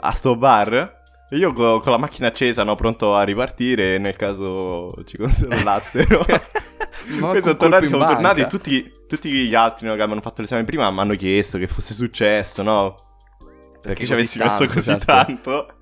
a 0.00 0.12
sto 0.12 0.36
bar. 0.36 0.95
Io 1.30 1.52
con, 1.52 1.80
con 1.80 1.90
la 1.90 1.98
macchina 1.98 2.28
accesa, 2.28 2.62
no, 2.62 2.76
pronto 2.76 3.14
a 3.14 3.22
ripartire 3.24 3.98
nel 3.98 4.14
caso 4.14 4.94
ci 5.04 5.16
controllassero. 5.16 6.24
Poi 6.24 7.40
sono 7.42 7.56
tornati, 7.56 7.86
siamo 7.88 8.04
tornati 8.04 8.46
tutti, 8.46 8.92
tutti, 9.08 9.30
gli 9.30 9.54
altri 9.54 9.86
no, 9.86 9.94
che 9.94 10.00
avevano 10.00 10.20
fatto 10.20 10.42
l'esame 10.42 10.64
prima 10.64 10.88
mi 10.90 11.00
hanno 11.00 11.14
chiesto 11.14 11.58
che 11.58 11.66
fosse 11.66 11.94
successo, 11.94 12.62
no? 12.62 12.94
Perché, 13.38 13.80
Perché 13.80 14.06
ci 14.06 14.12
avessi 14.12 14.38
tanto, 14.38 14.62
messo 14.62 14.72
così 14.72 14.90
certo. 14.90 15.04
tanto. 15.04 15.74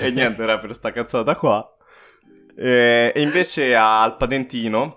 e 0.00 0.10
niente, 0.10 0.42
era 0.42 0.58
per 0.58 0.74
sta 0.74 0.90
cazzata 0.90 1.36
qua. 1.36 1.64
E, 2.56 3.12
e 3.14 3.20
invece 3.20 3.76
al 3.76 4.16
patentino 4.16 4.92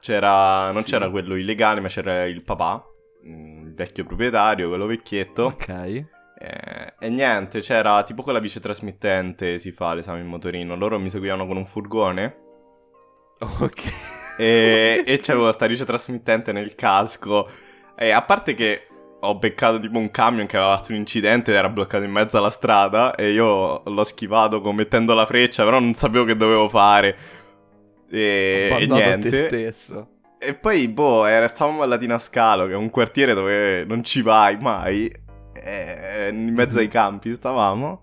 c'era, 0.00 0.70
non 0.70 0.82
sì. 0.82 0.92
c'era 0.92 1.10
quello 1.10 1.36
illegale, 1.36 1.80
ma 1.80 1.88
c'era 1.88 2.24
il 2.24 2.42
papà, 2.42 2.82
mm, 3.26 3.66
il 3.66 3.74
vecchio 3.74 4.04
proprietario, 4.04 4.68
quello 4.68 4.86
vecchietto. 4.86 5.44
Ok. 5.44 6.04
E, 6.42 6.94
e 6.98 7.08
niente, 7.08 7.60
c'era 7.60 8.02
tipo 8.02 8.22
con 8.22 8.32
la 8.32 8.40
vice 8.40 8.58
trasmittente 8.58 9.58
si 9.58 9.70
fa 9.70 9.94
l'esame 9.94 10.20
in 10.20 10.26
motorino. 10.26 10.74
Loro 10.74 10.98
mi 10.98 11.08
seguivano 11.08 11.46
con 11.46 11.56
un 11.56 11.66
furgone. 11.66 12.36
Ok 13.38 14.20
e, 14.36 15.02
e 15.06 15.20
c'avevo 15.20 15.52
sta 15.52 15.66
rice 15.66 15.84
trasmittente 15.84 16.52
nel 16.52 16.74
casco. 16.74 17.48
E 17.96 18.10
a 18.10 18.22
parte 18.22 18.54
che 18.54 18.86
ho 19.20 19.36
beccato 19.36 19.78
tipo 19.78 19.98
un 19.98 20.10
camion 20.10 20.46
che 20.46 20.56
aveva 20.56 20.76
fatto 20.76 20.90
un 20.90 20.98
incidente 20.98 21.52
ed 21.52 21.56
era 21.56 21.68
bloccato 21.68 22.02
in 22.02 22.10
mezzo 22.10 22.38
alla 22.38 22.50
strada 22.50 23.14
e 23.14 23.30
io 23.30 23.82
l'ho 23.84 24.04
schivato 24.04 24.60
commettendo 24.60 25.14
la 25.14 25.26
freccia, 25.26 25.64
però 25.64 25.78
non 25.78 25.94
sapevo 25.94 26.24
che 26.24 26.36
dovevo 26.36 26.68
fare. 26.68 27.16
E, 28.10 28.76
e 28.80 28.86
niente. 28.86 29.30
te 29.30 29.36
stesso. 29.46 30.08
E 30.38 30.54
poi, 30.54 30.88
boh, 30.88 31.24
era, 31.24 31.46
stavamo 31.46 31.82
a 31.82 31.86
Latina 31.86 32.18
Scalo, 32.18 32.66
che 32.66 32.72
è 32.72 32.76
un 32.76 32.90
quartiere 32.90 33.32
dove 33.32 33.84
non 33.84 34.02
ci 34.02 34.22
vai 34.22 34.58
mai. 34.58 35.08
E, 35.64 36.28
in 36.32 36.52
mezzo 36.54 36.78
ai 36.78 36.88
campi 36.88 37.32
stavamo. 37.32 38.02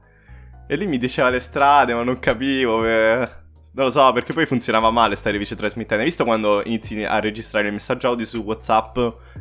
E 0.67 0.76
lì 0.76 0.86
mi 0.88 0.98
diceva 0.98 1.30
le 1.30 1.39
strade, 1.39 1.93
ma 1.93 2.04
non 2.04 2.19
capivo. 2.19 2.86
Eh 2.86 3.30
Non 3.72 3.86
lo 3.86 3.91
so, 3.91 4.12
perché 4.13 4.34
poi 4.34 4.45
funzionava 4.45 4.89
male 4.89 5.15
stare 5.15 5.38
vice 5.38 5.56
trasmittente. 5.56 6.02
Hai 6.02 6.04
visto 6.10 6.24
quando 6.26 6.62
inizi 6.65 7.04
a 7.04 7.19
registrare 7.19 7.67
il 7.67 7.74
messaggio 7.74 8.08
audio 8.08 8.26
su 8.26 8.39
WhatsApp 8.43 8.98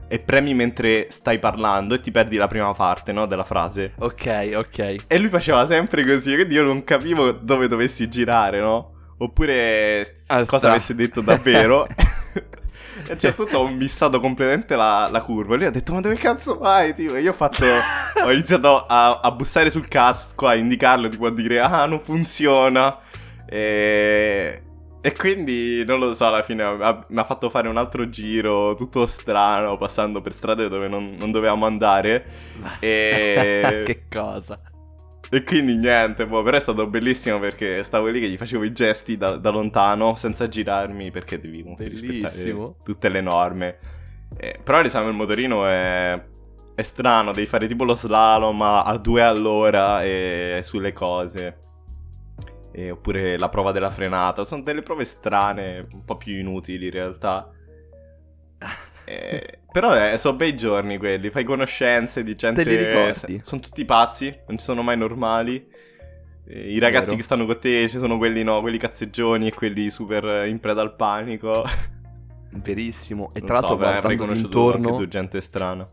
e 0.06 0.18
premi 0.20 0.54
mentre 0.54 1.06
stai 1.10 1.38
parlando 1.38 1.94
e 1.94 2.00
ti 2.00 2.10
perdi 2.10 2.36
la 2.36 2.46
prima 2.46 2.72
parte, 2.72 3.12
no? 3.12 3.26
Della 3.26 3.44
frase. 3.44 3.94
Ok, 3.98 4.52
ok. 4.54 4.96
E 5.06 5.18
lui 5.18 5.28
faceva 5.28 5.64
sempre 5.66 6.04
così, 6.04 6.34
quindi 6.34 6.54
io 6.54 6.62
non 6.64 6.84
capivo 6.84 7.30
dove 7.32 7.68
dovessi 7.68 8.08
girare, 8.08 8.60
no? 8.60 8.92
Oppure 9.18 10.04
s- 10.04 10.30
Ah, 10.30 10.44
cosa 10.46 10.68
avesse 10.68 10.94
detto 10.94 11.20
davvero. 11.20 11.86
a 13.08 13.14
un 13.14 13.18
certo 13.18 13.44
punto 13.44 13.58
ho 13.58 13.68
missato 13.68 14.20
completamente 14.20 14.76
la, 14.76 15.08
la 15.10 15.20
curva. 15.22 15.54
E 15.54 15.56
lui 15.58 15.66
ha 15.66 15.70
detto: 15.70 15.92
Ma 15.92 16.00
dove 16.00 16.16
cazzo 16.16 16.58
vai? 16.58 16.94
Tipo, 16.94 17.14
e 17.14 17.20
io 17.20 17.30
ho 17.30 17.34
fatto. 17.34 17.64
ho 18.24 18.32
iniziato 18.32 18.84
a, 18.86 19.20
a 19.20 19.30
bussare 19.30 19.70
sul 19.70 19.88
casco, 19.88 20.46
a 20.46 20.54
indicarlo, 20.54 21.08
tipo 21.08 21.26
a 21.26 21.30
dire: 21.30 21.60
Ah, 21.60 21.86
non 21.86 22.00
funziona. 22.00 22.98
E. 23.46 24.62
E 25.00 25.14
quindi 25.14 25.84
non 25.84 26.00
lo 26.00 26.12
so, 26.12 26.26
alla 26.26 26.42
fine 26.42 27.04
mi 27.08 27.18
ha 27.18 27.24
fatto 27.24 27.48
fare 27.50 27.68
un 27.68 27.76
altro 27.76 28.08
giro 28.08 28.74
tutto 28.74 29.06
strano, 29.06 29.78
passando 29.78 30.20
per 30.20 30.32
strade 30.32 30.68
dove 30.68 30.88
non, 30.88 31.14
non 31.16 31.30
dovevamo 31.30 31.66
andare. 31.66 32.24
E... 32.80 33.82
che 33.86 34.02
cosa? 34.10 34.60
E 35.30 35.42
quindi 35.42 35.76
niente, 35.76 36.26
boh, 36.26 36.42
però 36.42 36.56
è 36.56 36.60
stato 36.60 36.86
bellissimo 36.86 37.38
perché 37.38 37.82
stavo 37.82 38.06
lì 38.06 38.18
che 38.18 38.28
gli 38.28 38.36
facevo 38.38 38.64
i 38.64 38.72
gesti 38.72 39.18
da, 39.18 39.36
da 39.36 39.50
lontano 39.50 40.14
senza 40.14 40.48
girarmi 40.48 41.10
perché 41.10 41.38
devi 41.38 41.60
comunque 41.60 41.86
rispettare 41.86 42.74
tutte 42.82 43.08
le 43.10 43.20
norme. 43.20 43.78
Eh, 44.36 44.58
però 44.62 44.80
l'esame 44.80 45.06
del 45.06 45.14
motorino 45.14 45.66
è, 45.66 46.22
è 46.74 46.82
strano, 46.82 47.32
devi 47.32 47.46
fare 47.46 47.66
tipo 47.66 47.84
lo 47.84 47.94
slalom 47.94 48.60
a, 48.62 48.84
a 48.84 48.96
due 48.96 49.22
all'ora 49.22 50.02
e 50.02 50.60
sulle 50.62 50.94
cose. 50.94 51.58
E 52.72 52.90
oppure 52.90 53.36
la 53.38 53.48
prova 53.48 53.72
della 53.72 53.90
frenata, 53.90 54.44
sono 54.44 54.62
delle 54.62 54.82
prove 54.82 55.04
strane, 55.04 55.86
un 55.92 56.04
po' 56.04 56.16
più 56.16 56.38
inutili 56.38 56.86
in 56.86 56.92
realtà. 56.92 57.50
Eh, 59.08 59.58
però 59.72 59.94
eh, 60.12 60.18
sono 60.18 60.36
bei 60.36 60.54
giorni 60.56 60.98
quelli, 60.98 61.30
fai 61.30 61.44
conoscenze 61.44 62.22
di 62.22 62.34
gente... 62.34 62.62
Te 62.64 62.68
li 62.70 62.76
ricordi? 62.84 63.40
Sono 63.42 63.60
tutti 63.60 63.84
pazzi, 63.84 64.36
non 64.48 64.58
ci 64.58 64.64
sono 64.64 64.82
mai 64.82 64.96
normali. 64.98 65.66
Eh, 66.46 66.72
I 66.74 66.78
ragazzi 66.78 67.04
Vero. 67.06 67.16
che 67.16 67.22
stanno 67.22 67.46
con 67.46 67.58
te 67.58 67.88
ci 67.88 67.98
sono 67.98 68.18
quelli 68.18 68.42
no, 68.42 68.60
quelli 68.60 68.78
cazzeggioni 68.78 69.46
e 69.48 69.54
quelli 69.54 69.88
super 69.90 70.24
eh, 70.24 70.48
in 70.48 70.58
preda 70.60 70.80
al 70.82 70.94
panico. 70.96 71.64
Verissimo. 72.50 73.30
E 73.34 73.38
Non 73.38 73.44
tra 73.46 73.54
l'altro 73.54 73.74
so, 73.74 73.76
guardando 73.82 74.16
conosciuto 74.16 74.72
anche 74.74 74.88
tu 74.92 75.06
gente 75.06 75.40
strana. 75.40 75.88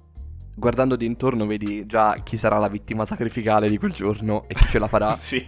guardando 0.55 0.95
d'intorno 0.95 1.45
vedi 1.45 1.85
già 1.85 2.15
chi 2.23 2.37
sarà 2.37 2.57
la 2.57 2.69
vittima 2.69 3.05
sacrificale 3.05 3.69
di 3.69 3.77
quel 3.77 3.91
giorno 3.91 4.45
e 4.47 4.53
chi 4.55 4.65
ce 4.67 4.79
la 4.79 4.87
farà. 4.87 5.09
Sì, 5.15 5.43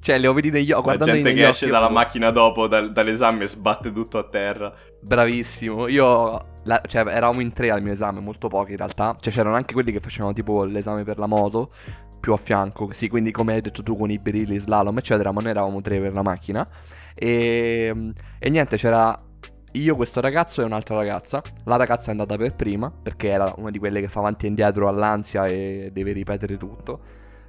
Cioè, 0.00 0.18
le 0.18 0.26
ho 0.26 0.32
vedi 0.32 0.50
negli 0.50 0.70
occhi, 0.72 0.98
la 0.98 1.04
gente 1.04 1.32
che 1.32 1.48
esce 1.48 1.64
occhi, 1.64 1.72
dalla 1.72 1.86
io- 1.86 1.92
macchina 1.92 2.30
dopo 2.30 2.66
dal- 2.66 2.92
dall'esame 2.92 3.46
sbatte 3.46 3.92
tutto 3.92 4.18
a 4.18 4.24
terra. 4.28 4.72
Bravissimo. 5.00 5.86
Io 5.88 6.50
la- 6.64 6.80
cioè, 6.86 7.06
eravamo 7.06 7.40
in 7.40 7.52
tre 7.52 7.70
al 7.70 7.82
mio 7.82 7.92
esame, 7.92 8.20
molto 8.20 8.48
pochi 8.48 8.72
in 8.72 8.76
realtà. 8.78 9.16
Cioè, 9.18 9.32
c'erano 9.32 9.54
anche 9.56 9.72
quelli 9.74 9.92
che 9.92 10.00
facevano 10.00 10.32
tipo 10.32 10.64
l'esame 10.64 11.04
per 11.04 11.18
la 11.18 11.26
moto 11.26 11.72
più 12.20 12.32
a 12.32 12.36
fianco. 12.36 12.92
Sì, 12.92 13.08
quindi 13.08 13.30
come 13.32 13.54
hai 13.54 13.60
detto 13.60 13.82
tu 13.82 13.96
con 13.96 14.10
i 14.10 14.18
birilli, 14.18 14.58
slalom, 14.58 14.96
eccetera. 14.98 15.32
Ma 15.32 15.40
noi 15.40 15.50
eravamo 15.50 15.80
tre 15.80 16.00
per 16.00 16.12
la 16.12 16.22
macchina. 16.22 16.68
E, 17.14 18.12
e 18.38 18.50
niente, 18.50 18.76
c'era 18.76 19.20
io, 19.72 19.96
questo 19.96 20.20
ragazzo 20.20 20.60
e 20.62 20.64
un'altra 20.64 20.96
ragazza. 20.96 21.42
La 21.64 21.76
ragazza 21.76 22.08
è 22.08 22.10
andata 22.12 22.36
per 22.36 22.54
prima 22.54 22.90
perché 22.90 23.28
era 23.30 23.52
una 23.56 23.70
di 23.70 23.78
quelle 23.78 24.00
che 24.00 24.08
fa 24.08 24.20
avanti 24.20 24.46
e 24.46 24.48
indietro 24.48 24.88
all'ansia 24.88 25.46
e 25.46 25.90
deve 25.92 26.12
ripetere 26.12 26.56
tutto. 26.56 27.00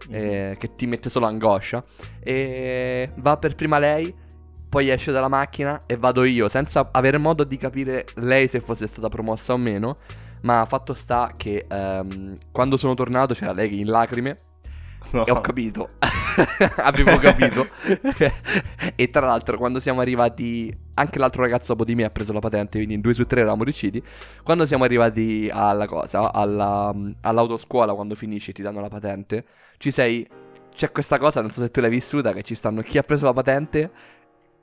eh, 0.10 0.56
che 0.60 0.74
ti 0.76 0.86
mette 0.88 1.10
solo 1.10 1.26
angoscia. 1.28 1.84
E 2.22 3.12
va 3.18 3.38
per 3.38 3.56
prima 3.56 3.80
lei. 3.80 4.14
Poi 4.74 4.90
esce 4.90 5.12
dalla 5.12 5.28
macchina 5.28 5.84
e 5.86 5.98
vado 5.98 6.24
io, 6.24 6.48
senza 6.50 6.90
avere 6.92 7.20
modo 7.20 7.44
di 7.44 7.58
capire 7.58 8.08
lei 8.16 8.48
se 8.48 8.60
fosse 8.60 8.88
stata 8.88 9.08
promossa 9.08 9.54
o 9.54 9.58
meno. 9.58 9.98
Ma 10.42 10.66
fatto 10.66 10.96
sta 10.96 11.36
che 11.38 11.68
ehm, 11.70 12.38
quando 12.52 12.76
sono 12.76 12.96
tornato 12.96 13.36
c'era 13.36 13.54
lei 13.54 13.80
in 13.80 13.86
lacrime 13.86 14.40
No. 15.12 15.28
e 15.28 15.32
ho 15.32 15.42
capito. 15.42 15.92
Avevo 16.78 17.18
capito. 17.20 17.68
e 18.96 19.10
tra 19.12 19.28
l'altro, 19.28 19.60
quando 19.60 19.80
siamo 19.80 20.02
arrivati. 20.02 20.76
Anche 20.96 21.20
l'altro 21.20 21.44
ragazzo 21.44 21.74
dopo 21.74 21.86
di 21.86 21.94
me 21.94 22.06
ha 22.06 22.10
preso 22.10 22.34
la 22.34 22.40
patente, 22.40 22.78
quindi 22.78 22.96
in 22.96 23.02
due 23.02 23.14
su 23.14 23.28
tre 23.28 23.42
eravamo 23.42 23.64
riusciti. 23.64 24.02
Quando 24.42 24.66
siamo 24.66 24.86
arrivati 24.86 25.52
alla 25.54 25.86
cosa, 25.86 26.34
alla, 26.34 26.92
all'autoscuola, 27.22 27.94
quando 27.94 28.16
finisci 28.16 28.50
e 28.50 28.54
ti 28.54 28.64
danno 28.64 28.82
la 28.82 28.90
patente, 28.90 29.46
ci 29.78 29.92
sei. 29.92 30.28
C'è 30.74 30.92
questa 30.92 31.20
cosa, 31.20 31.42
non 31.42 31.52
so 31.52 31.62
se 31.62 31.70
tu 31.70 31.80
l'hai 31.80 31.92
vissuta, 31.92 32.34
che 32.34 32.42
ci 32.42 32.56
stanno 32.56 32.82
chi 32.82 32.98
ha 32.98 33.04
preso 33.04 33.26
la 33.26 33.34
patente, 33.34 33.92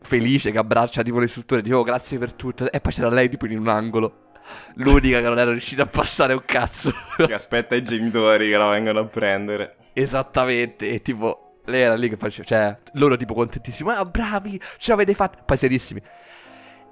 felice, 0.01 0.51
che 0.51 0.59
abbraccia 0.59 1.03
tipo 1.03 1.19
l'istruttore, 1.19 1.63
dicevo 1.63 1.83
grazie 1.83 2.19
per 2.19 2.33
tutto. 2.33 2.71
E 2.71 2.81
poi 2.81 2.93
c'era 2.93 3.09
lei 3.11 3.29
tipo 3.29 3.47
in 3.47 3.59
un 3.59 3.69
angolo. 3.69 4.29
L'unica 4.77 5.21
che 5.21 5.29
non 5.29 5.39
era 5.39 5.51
riuscita 5.51 5.83
a 5.83 5.87
passare 5.87 6.33
un 6.33 6.43
cazzo. 6.45 6.93
Che 7.17 7.33
aspetta 7.33 7.75
i 7.75 7.83
genitori 7.83 8.49
che 8.49 8.57
la 8.57 8.71
vengono 8.71 9.01
a 9.01 9.05
prendere. 9.05 9.77
Esattamente, 9.93 10.89
e 10.89 11.03
tipo, 11.03 11.61
lei 11.67 11.83
era 11.83 11.95
lì 11.95 12.09
che 12.09 12.17
faceva, 12.17 12.45
cioè, 12.47 12.75
loro 12.95 13.17
tipo 13.17 13.35
contentissimi, 13.35 13.91
ah 13.91 14.05
bravi, 14.05 14.61
ce 14.79 14.91
l'avete 14.91 15.15
fatta, 15.15 15.43
poi 15.45 15.57
serissimi. 15.57 16.03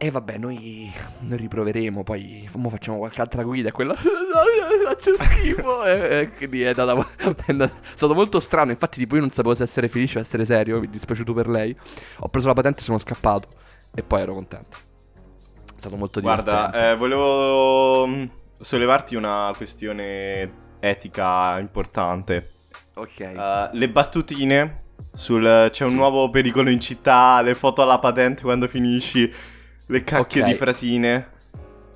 E 0.00 0.12
vabbè, 0.12 0.38
noi, 0.38 0.92
riproveremo, 1.28 2.04
poi 2.04 2.48
mo 2.54 2.68
facciamo 2.68 2.98
qualche 2.98 3.20
altra 3.20 3.42
guida, 3.42 3.72
quella, 3.72 3.94
faccio 4.86 5.16
schifo, 5.16 5.84
e, 5.84 6.30
quindi 6.36 6.62
è, 6.62 6.68
andata, 6.68 7.04
è 7.16 7.34
andata- 7.48 7.74
è 7.74 7.96
stato 7.96 8.14
molto 8.14 8.38
strano, 8.38 8.70
infatti 8.70 9.00
tipo 9.00 9.16
io 9.16 9.22
non 9.22 9.30
sapevo 9.30 9.56
se 9.56 9.64
essere 9.64 9.88
felice 9.88 10.18
o 10.18 10.20
essere 10.20 10.44
serio, 10.44 10.78
mi 10.78 10.86
è 10.86 10.88
dispiaciuto 10.88 11.32
per 11.32 11.48
lei. 11.48 11.76
Ho 12.18 12.28
preso 12.28 12.46
la 12.46 12.54
patente 12.54 12.78
e 12.78 12.84
sono 12.84 12.98
scappato, 12.98 13.48
e 13.92 14.04
poi 14.04 14.20
ero 14.20 14.34
contento. 14.34 14.76
È 15.76 15.80
stato 15.80 15.96
molto 15.96 16.20
divertente. 16.20 16.50
Guarda, 16.52 16.90
eh, 16.90 16.96
volevo 16.96 18.06
mm, 18.06 18.24
sollevarti 18.60 19.16
una 19.16 19.52
questione 19.56 20.76
etica 20.78 21.58
importante. 21.58 22.52
ok. 22.94 23.18
Eh, 23.18 23.70
le 23.72 23.88
battutine 23.88 24.82
sul 25.12 25.68
c'è 25.72 25.84
un 25.84 25.94
nuovo 25.94 26.30
pericolo 26.30 26.70
in 26.70 26.78
città, 26.78 27.42
le 27.42 27.56
foto 27.56 27.82
alla 27.82 27.98
patente 27.98 28.42
quando 28.42 28.68
finisci, 28.68 29.56
le 29.88 30.04
cacchio 30.04 30.42
Ok. 30.42 30.48
di 30.48 30.54
frasine. 30.54 31.28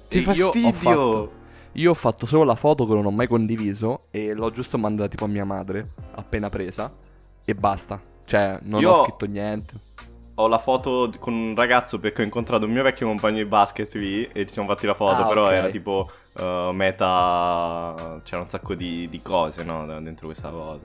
Che 0.09 0.19
io 0.19 0.31
ho 0.31 0.35
fastidio! 0.35 0.73
fatto- 0.73 1.33
Io 1.77 1.91
ho 1.91 1.95
fatto 1.95 2.27
solo 2.27 2.45
la 2.45 2.55
foto 2.55 2.87
che 2.87 2.93
non 2.93 3.07
ho 3.07 3.11
mai 3.11 3.27
condiviso 3.27 4.03
e 4.11 4.35
l'ho 4.35 4.51
giusto 4.51 4.77
mandata 4.77 5.09
tipo 5.09 5.25
a 5.25 5.29
mia 5.29 5.45
madre, 5.47 5.89
appena 6.17 6.51
presa, 6.51 6.93
e 7.45 7.55
basta. 7.55 7.99
Cioè, 8.27 8.59
non 8.65 8.83
Io- 8.83 8.91
ho 8.91 9.05
scritto 9.05 9.25
niente. 9.27 9.75
Ho 10.37 10.49
la 10.49 10.59
foto 10.59 11.11
con 11.19 11.33
un 11.35 11.55
ragazzo 11.55 11.99
perché 11.99 12.21
ho 12.23 12.25
incontrato 12.25 12.65
un 12.67 12.73
mio 12.73 12.83
vecchio 12.83 13.07
compagno 13.07 13.37
di 13.39 13.45
basket 13.47 13.95
lì 13.95 14.25
e 14.33 14.45
ci 14.47 14.53
siamo 14.53 14.69
fatti 14.69 14.87
la 14.87 14.95
foto, 14.95 15.23
Ah, 15.23 15.27
però 15.29 15.47
ok. 15.47 15.53
era 15.53 15.69
tipo 15.69 16.11
eh, 16.39 16.71
meta... 16.73 18.21
c'era 18.25 18.43
un 18.43 18.49
sacco 18.49 18.75
di, 18.75 19.09
di 19.09 19.21
cose, 19.23 19.63
no? 19.65 19.87
dentro 20.01 20.27
questa 20.27 20.51
foto. 20.51 20.81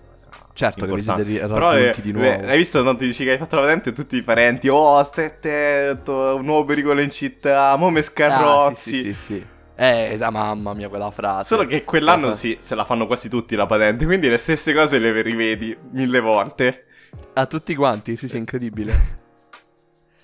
Certo 0.54 0.86
che 0.86 0.92
Importante. 0.92 1.24
ri- 1.24 1.38
Però, 1.38 1.72
raggiunti 1.72 2.00
eh, 2.00 2.04
di 2.04 2.12
nuovo. 2.12 2.48
Hai 2.48 2.58
visto 2.58 2.82
quando 2.82 3.00
ti 3.00 3.06
dici 3.06 3.24
che 3.24 3.32
hai 3.32 3.38
fatto 3.38 3.56
la 3.58 3.62
patente 3.62 3.92
tutti 3.92 4.16
i 4.16 4.24
parenti, 4.24 4.68
oh, 4.70 4.98
attento, 4.98 6.36
un 6.36 6.46
nuovo 6.46 6.66
pericolo 6.66 7.02
in 7.02 7.12
città, 7.12 7.76
mo 7.78 7.90
me 7.90 8.00
Ah, 8.00 8.04
scarrozzi. 8.04 8.96
sì, 8.96 8.96
sì, 8.96 9.14
sì, 9.14 9.14
sì. 9.14 9.46
Eh, 9.76 10.10
esa- 10.14 10.32
mamma 10.32 10.74
mia, 10.74 10.90
quella 10.90 11.12
frase. 11.12 11.56
Solo 11.56 11.68
che 11.68 11.84
quell'anno 11.84 12.22
Quella 12.22 12.36
sì, 12.36 12.58
se 12.60 12.74
la 12.74 12.86
fanno 12.86 13.06
quasi 13.06 13.30
tutti 13.30 13.56
la 13.56 13.68
patente, 13.68 14.06
quindi 14.06 14.28
le 14.30 14.38
stesse 14.38 14.74
cose 14.74 14.98
le 14.98 15.22
rivedi 15.22 15.78
mille 15.92 16.20
volte. 16.20 16.86
A 17.34 17.46
tutti 17.46 17.76
quanti, 17.76 18.16
sì, 18.18 18.28
sì, 18.28 18.38
incredibile. 18.38 19.26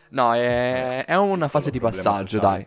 No, 0.10 0.34
è, 0.34 1.06
è 1.06 1.16
una 1.16 1.48
fase 1.48 1.72
di 1.72 1.80
passaggio, 1.80 2.40
dai. 2.40 2.66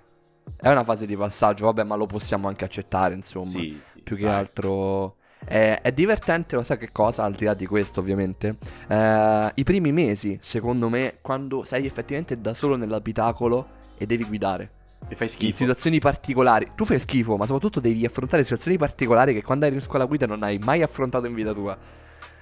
È 0.57 0.71
una 0.71 0.85
fase 0.85 1.07
di 1.07 1.17
passaggio, 1.17 1.67
vabbè, 1.67 1.85
ma 1.85 1.97
lo 1.97 2.07
possiamo 2.07 2.49
anche 2.49 2.65
accettare, 2.65 3.15
insomma. 3.15 3.51
Sì, 3.51 3.81
sì, 3.93 4.03
più 4.03 4.17
che 4.17 4.23
dai. 4.25 4.35
altro 4.35 5.17
è, 5.47 5.81
è 5.83 5.93
divertente, 5.93 6.57
lo 6.57 6.63
sai 6.63 6.79
che 6.79 6.91
cosa, 6.93 7.25
al 7.25 7.35
di 7.35 7.45
là 7.45 7.55
di 7.55 7.67
questo 7.67 8.01
ovviamente, 8.01 8.59
Eh, 8.89 9.53
i 9.55 9.65
primi 9.65 9.93
mesi, 9.93 10.39
secondo 10.41 10.89
me, 10.89 11.19
quando 11.23 11.65
sei 11.65 11.87
effettivamente 11.87 12.41
da 12.41 12.55
solo 12.55 12.77
nell'abitacolo 12.77 13.69
e 13.97 14.07
devi 14.07 14.25
guidare. 14.25 14.71
Ti 15.09 15.15
fai 15.15 15.29
In 15.39 15.53
schifo. 15.53 15.55
situazioni 15.55 16.01
particolari, 16.01 16.73
tu 16.75 16.85
fai 16.85 16.99
schifo, 16.99 17.37
ma 17.37 17.47
soprattutto 17.47 17.81
devi 17.81 18.05
affrontare 18.05 18.43
situazioni 18.43 18.77
particolari 18.79 19.35
che 19.35 19.43
quando 19.43 19.67
eri 19.67 19.77
in 19.77 19.81
scuola 19.83 20.05
guida 20.07 20.27
non 20.27 20.43
hai 20.43 20.59
mai 20.59 20.83
affrontato 20.83 21.27
in 21.27 21.35
vita 21.35 21.53
tua. 21.53 21.79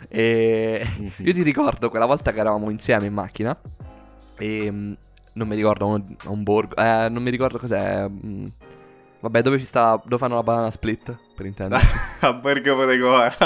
E 0.08 0.84
io 1.22 1.32
ti 1.32 1.42
ricordo 1.42 1.90
quella 1.90 2.06
volta 2.06 2.32
che 2.32 2.38
eravamo 2.40 2.70
insieme 2.70 3.06
in 3.06 3.12
macchina 3.14 3.58
e 4.38 4.70
mm, 4.70 4.92
non 5.34 5.48
mi 5.48 5.56
ricordo, 5.56 5.86
a 5.86 5.88
un, 5.94 6.16
un 6.26 6.42
borgo, 6.42 6.76
eh, 6.76 7.08
non 7.10 7.22
mi 7.22 7.30
ricordo 7.30 7.58
cos'è. 7.58 8.08
mm, 8.08 8.46
vabbè, 9.20 9.42
dove 9.42 9.58
ci 9.58 9.64
sta, 9.66 10.00
dove 10.04 10.18
fanno 10.18 10.36
la 10.36 10.42
banana 10.42 10.70
split, 10.70 11.16
per 11.34 11.46
intenderci. 11.46 11.86
A 12.20 12.32
Borgo 12.32 12.76
Podegora. 12.76 13.36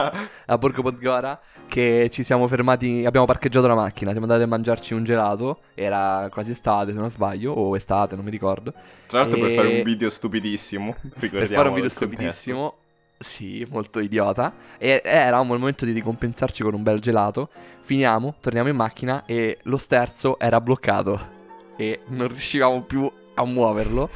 a 0.47 0.59
Borgo 0.59 0.83
Podgora 0.83 1.41
che 1.67 2.09
ci 2.13 2.23
siamo 2.23 2.47
fermati, 2.47 3.03
abbiamo 3.05 3.27
parcheggiato 3.27 3.67
la 3.67 3.75
macchina, 3.75 4.11
siamo 4.11 4.27
andati 4.27 4.45
a 4.45 4.47
mangiarci 4.47 4.95
un 4.95 5.05
gelato, 5.05 5.61
era 5.75 6.29
quasi 6.31 6.53
estate 6.53 6.93
se 6.93 6.99
non 6.99 7.11
sbaglio, 7.11 7.53
o 7.53 7.75
estate, 7.77 8.15
non 8.15 8.25
mi 8.25 8.31
ricordo. 8.31 8.73
Tra 9.07 9.21
l'altro 9.21 9.39
per 9.41 9.51
E- 9.51 9.55
fare 9.55 9.69
un 9.69 9.83
video 9.83 10.09
stupidissimo. 10.11 10.95
Per 11.19 11.47
fare 11.47 11.69
un 11.69 11.75
video 11.75 11.91
stupidissimo. 11.91 11.91
stupidissimo. 11.91 12.75
Sì, 13.21 13.67
molto 13.71 13.99
idiota. 13.99 14.55
E 14.79 15.03
eravamo 15.05 15.53
al 15.53 15.59
momento 15.59 15.85
di 15.85 15.91
ricompensarci 15.91 16.63
con 16.63 16.75
un 16.75 16.83
bel 16.85 17.01
gelato. 17.01 17.49
Finiamo, 17.81 18.37
torniamo 18.41 18.69
in 18.69 18.77
macchina 18.77 19.25
e 19.27 19.59
lo 19.65 19.77
sterzo 19.77 20.39
era 20.39 20.61
bloccato. 20.61 21.37
E 21.77 22.03
non 22.09 22.29
riuscivamo 22.29 22.83
più 22.83 23.11
a 23.35 23.45
muoverlo. 23.45 24.09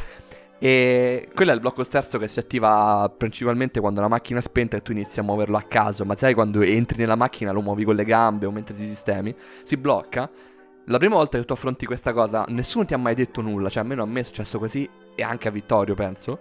E 0.65 1.29
quello 1.35 1.51
è 1.51 1.55
il 1.55 1.61
blocco 1.61 1.83
sterzo 1.83 2.19
che 2.19 2.29
si 2.29 2.39
attiva 2.39 3.13
principalmente 3.17 3.81
quando 3.81 4.01
la 4.01 4.07
macchina 4.07 4.39
è 4.39 4.43
spenta 4.43 4.77
e 4.77 4.81
tu 4.81 4.93
inizi 4.93 5.19
a 5.19 5.25
muoverlo 5.25 5.57
a 5.57 5.63
caso. 5.63 6.05
Ma 6.05 6.15
sai 6.17 6.35
quando 6.35 6.63
entri 6.63 6.99
nella 6.99 7.17
macchina 7.17 7.51
lo 7.51 7.63
muovi 7.63 7.83
con 7.83 7.97
le 7.97 8.05
gambe 8.05 8.47
o 8.47 8.53
mentre 8.53 8.77
ti 8.77 8.85
sistemi, 8.87 9.35
si 9.65 9.77
blocca. 9.77 10.31
La 10.87 10.99
prima 10.99 11.17
volta 11.17 11.37
che 11.37 11.45
tu 11.45 11.53
affronti 11.53 11.85
questa 11.85 12.13
cosa, 12.13 12.45
nessuno 12.51 12.85
ti 12.85 12.95
ha 12.95 12.97
mai 12.97 13.17
detto 13.17 13.41
nulla. 13.41 13.69
Cioè, 13.69 13.83
almeno 13.83 14.05
a 14.05 14.07
me 14.07 14.21
è 14.21 14.23
successo 14.23 14.61
così 14.61 14.89
e 15.17 15.23
anche 15.25 15.49
a 15.49 15.51
Vittorio, 15.51 15.95
penso. 15.95 16.39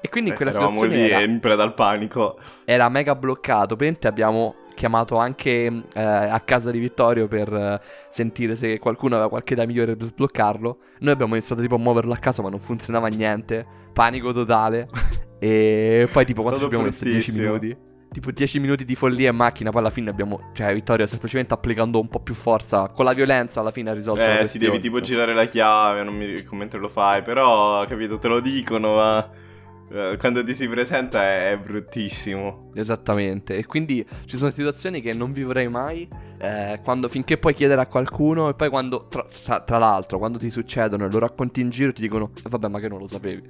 E 0.00 0.08
quindi 0.08 0.30
in 0.30 0.36
quella 0.36 0.50
Eh, 0.50 0.54
Eravamo 0.54 0.74
situazione 0.76 1.06
lì 1.06 1.12
era, 1.12 1.20
in 1.24 1.38
preda 1.38 1.62
al 1.62 1.74
panico. 1.74 2.40
era 2.64 2.88
mega 2.88 3.14
bloccato. 3.14 3.76
Praticamente 3.76 4.08
abbiamo 4.08 4.54
chiamato 4.74 5.16
anche 5.16 5.66
eh, 5.94 6.02
a 6.02 6.40
casa 6.40 6.70
di 6.70 6.78
Vittorio 6.78 7.28
per 7.28 7.52
eh, 7.52 7.80
sentire 8.08 8.56
se 8.56 8.78
qualcuno 8.78 9.14
aveva 9.14 9.28
qualche 9.28 9.52
idea 9.54 9.66
migliore 9.66 9.96
per 9.96 10.06
sbloccarlo. 10.06 10.78
Noi 11.00 11.12
abbiamo 11.12 11.34
iniziato 11.34 11.60
tipo 11.62 11.74
a 11.76 11.78
muoverlo 11.78 12.12
a 12.12 12.16
caso, 12.16 12.42
ma 12.42 12.48
non 12.48 12.58
funzionava 12.58 13.08
niente. 13.08 13.66
Panico 13.92 14.32
totale. 14.32 14.88
e 15.38 16.08
poi 16.12 16.24
tipo 16.24 16.42
quanto 16.42 16.60
ci 16.60 16.66
abbiamo 16.66 16.84
messo? 16.84 17.04
10 17.04 17.16
bruttissimo. 17.32 17.46
minuti. 17.46 17.88
Tipo 18.12 18.32
10 18.32 18.58
minuti 18.58 18.84
di 18.84 18.96
follia 18.96 19.30
in 19.30 19.36
macchina, 19.36 19.70
poi 19.70 19.80
alla 19.80 19.90
fine 19.90 20.10
abbiamo... 20.10 20.50
Cioè 20.52 20.74
Vittorio 20.74 21.06
semplicemente 21.06 21.54
applicando 21.54 22.00
un 22.00 22.08
po' 22.08 22.18
più 22.18 22.34
forza, 22.34 22.88
con 22.88 23.04
la 23.04 23.12
violenza 23.12 23.60
alla 23.60 23.70
fine 23.70 23.90
ha 23.90 23.94
risolto 23.94 24.20
la 24.20 24.40
Eh, 24.40 24.46
si 24.46 24.58
devi 24.58 24.80
tipo 24.80 24.98
insomma. 24.98 25.18
girare 25.18 25.34
la 25.34 25.44
chiave, 25.46 26.02
non 26.02 26.16
mi 26.16 26.24
ricordo 26.24 26.56
mentre 26.56 26.80
lo 26.80 26.88
fai, 26.88 27.22
però, 27.22 27.84
capito, 27.86 28.18
te 28.18 28.26
lo 28.26 28.40
dicono, 28.40 28.96
ma 28.96 29.30
eh, 29.32 29.38
quando 30.18 30.44
ti 30.44 30.54
si 30.54 30.68
presenta 30.68 31.22
è, 31.22 31.50
è 31.52 31.58
bruttissimo. 31.58 32.70
Esattamente, 32.74 33.56
e 33.56 33.66
quindi 33.66 34.06
ci 34.26 34.36
sono 34.36 34.50
situazioni 34.50 35.00
che 35.00 35.12
non 35.12 35.30
vivrei 35.32 35.68
mai 35.68 36.08
eh, 36.38 36.80
quando, 36.84 37.08
finché 37.08 37.38
puoi 37.38 37.54
chiedere 37.54 37.80
a 37.80 37.86
qualcuno 37.86 38.48
e 38.48 38.54
poi 38.54 38.68
quando, 38.68 39.08
tra, 39.08 39.24
tra 39.60 39.78
l'altro, 39.78 40.18
quando 40.18 40.38
ti 40.38 40.50
succedono 40.50 41.06
e 41.06 41.10
lo 41.10 41.18
racconti 41.18 41.60
in 41.60 41.70
giro 41.70 41.92
ti 41.92 42.00
dicono, 42.02 42.30
"Eh, 42.36 42.48
vabbè 42.48 42.68
ma 42.68 42.78
che 42.78 42.88
non 42.88 42.98
lo 43.00 43.08
sapevi. 43.08 43.42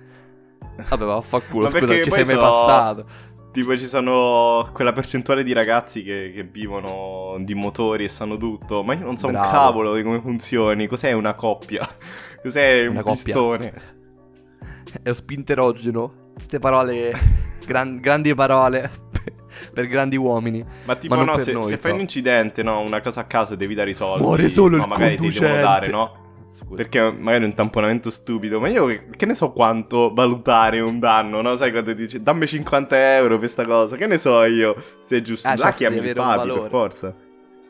Vabbè 0.88 1.04
vaffanculo, 1.04 1.64
Ma 1.64 1.70
scusa, 1.70 1.86
perché 1.86 2.02
ci 2.04 2.10
sei 2.10 2.24
mai 2.24 2.34
so- 2.34 2.40
passato. 2.40 3.06
Tipo 3.52 3.76
ci 3.76 3.84
sono 3.86 4.70
quella 4.72 4.92
percentuale 4.92 5.42
di 5.42 5.52
ragazzi 5.52 6.04
che, 6.04 6.30
che 6.32 6.44
vivono 6.44 7.36
di 7.40 7.54
motori 7.54 8.04
e 8.04 8.08
sanno 8.08 8.36
tutto, 8.36 8.84
ma 8.84 8.94
io 8.94 9.04
non 9.04 9.16
so 9.16 9.26
Bravo. 9.26 9.44
un 9.44 9.52
cavolo 9.52 9.94
di 9.96 10.02
come 10.04 10.20
funzioni, 10.20 10.86
cos'è 10.86 11.10
una 11.12 11.34
coppia? 11.34 11.86
Cos'è 12.40 12.84
un 12.86 12.92
Una 12.92 13.02
coppia. 13.02 13.22
pistone? 13.24 13.82
È 15.02 15.12
spinterogeno, 15.12 16.12
queste 16.34 16.58
parole, 16.58 17.12
gran- 17.66 18.00
grandi 18.00 18.34
parole 18.34 18.90
per 19.72 19.86
grandi 19.86 20.16
uomini. 20.16 20.64
Ma 20.84 20.96
tipo 20.96 21.14
non 21.14 21.26
no, 21.26 21.36
se, 21.36 21.52
noi, 21.52 21.66
se 21.66 21.76
fai 21.76 21.92
un 21.92 22.00
incidente, 22.00 22.62
no, 22.62 22.80
una 22.80 23.00
cosa 23.00 23.20
a 23.20 23.24
caso 23.24 23.54
devi 23.54 23.74
dare 23.74 23.90
i 23.90 23.94
soldi. 23.94 24.22
Muore 24.22 24.48
solo 24.48 24.78
ma 24.78 24.84
il 24.84 24.88
magari 24.88 25.16
ti 25.16 25.28
devono 25.28 25.50
conducente. 25.50 25.60
dare, 25.60 25.88
no? 25.88 26.28
Scusa. 26.52 26.74
Perché 26.74 27.12
magari 27.16 27.44
è 27.44 27.46
un 27.46 27.54
tamponamento 27.54 28.10
stupido, 28.10 28.60
ma 28.60 28.68
io 28.68 28.86
che, 29.16 29.24
ne 29.26 29.34
so 29.34 29.50
quanto 29.52 30.12
valutare 30.12 30.80
un 30.80 30.98
danno, 30.98 31.40
no? 31.40 31.54
Sai 31.54 31.70
quando 31.70 31.92
dici 31.94 32.22
dammi 32.22 32.46
50 32.46 33.14
euro 33.16 33.28
per 33.30 33.38
questa 33.38 33.64
cosa, 33.64 33.96
che 33.96 34.06
ne 34.06 34.18
so 34.18 34.42
io 34.44 34.74
se 35.00 35.18
è 35.18 35.20
giusto. 35.22 35.48
Ah, 35.48 35.52
Là 35.52 35.72
certo, 35.72 35.76
chiami 35.78 35.98
un 35.98 36.12
papi 36.12 36.48
per 36.52 36.68
forza. 36.68 37.14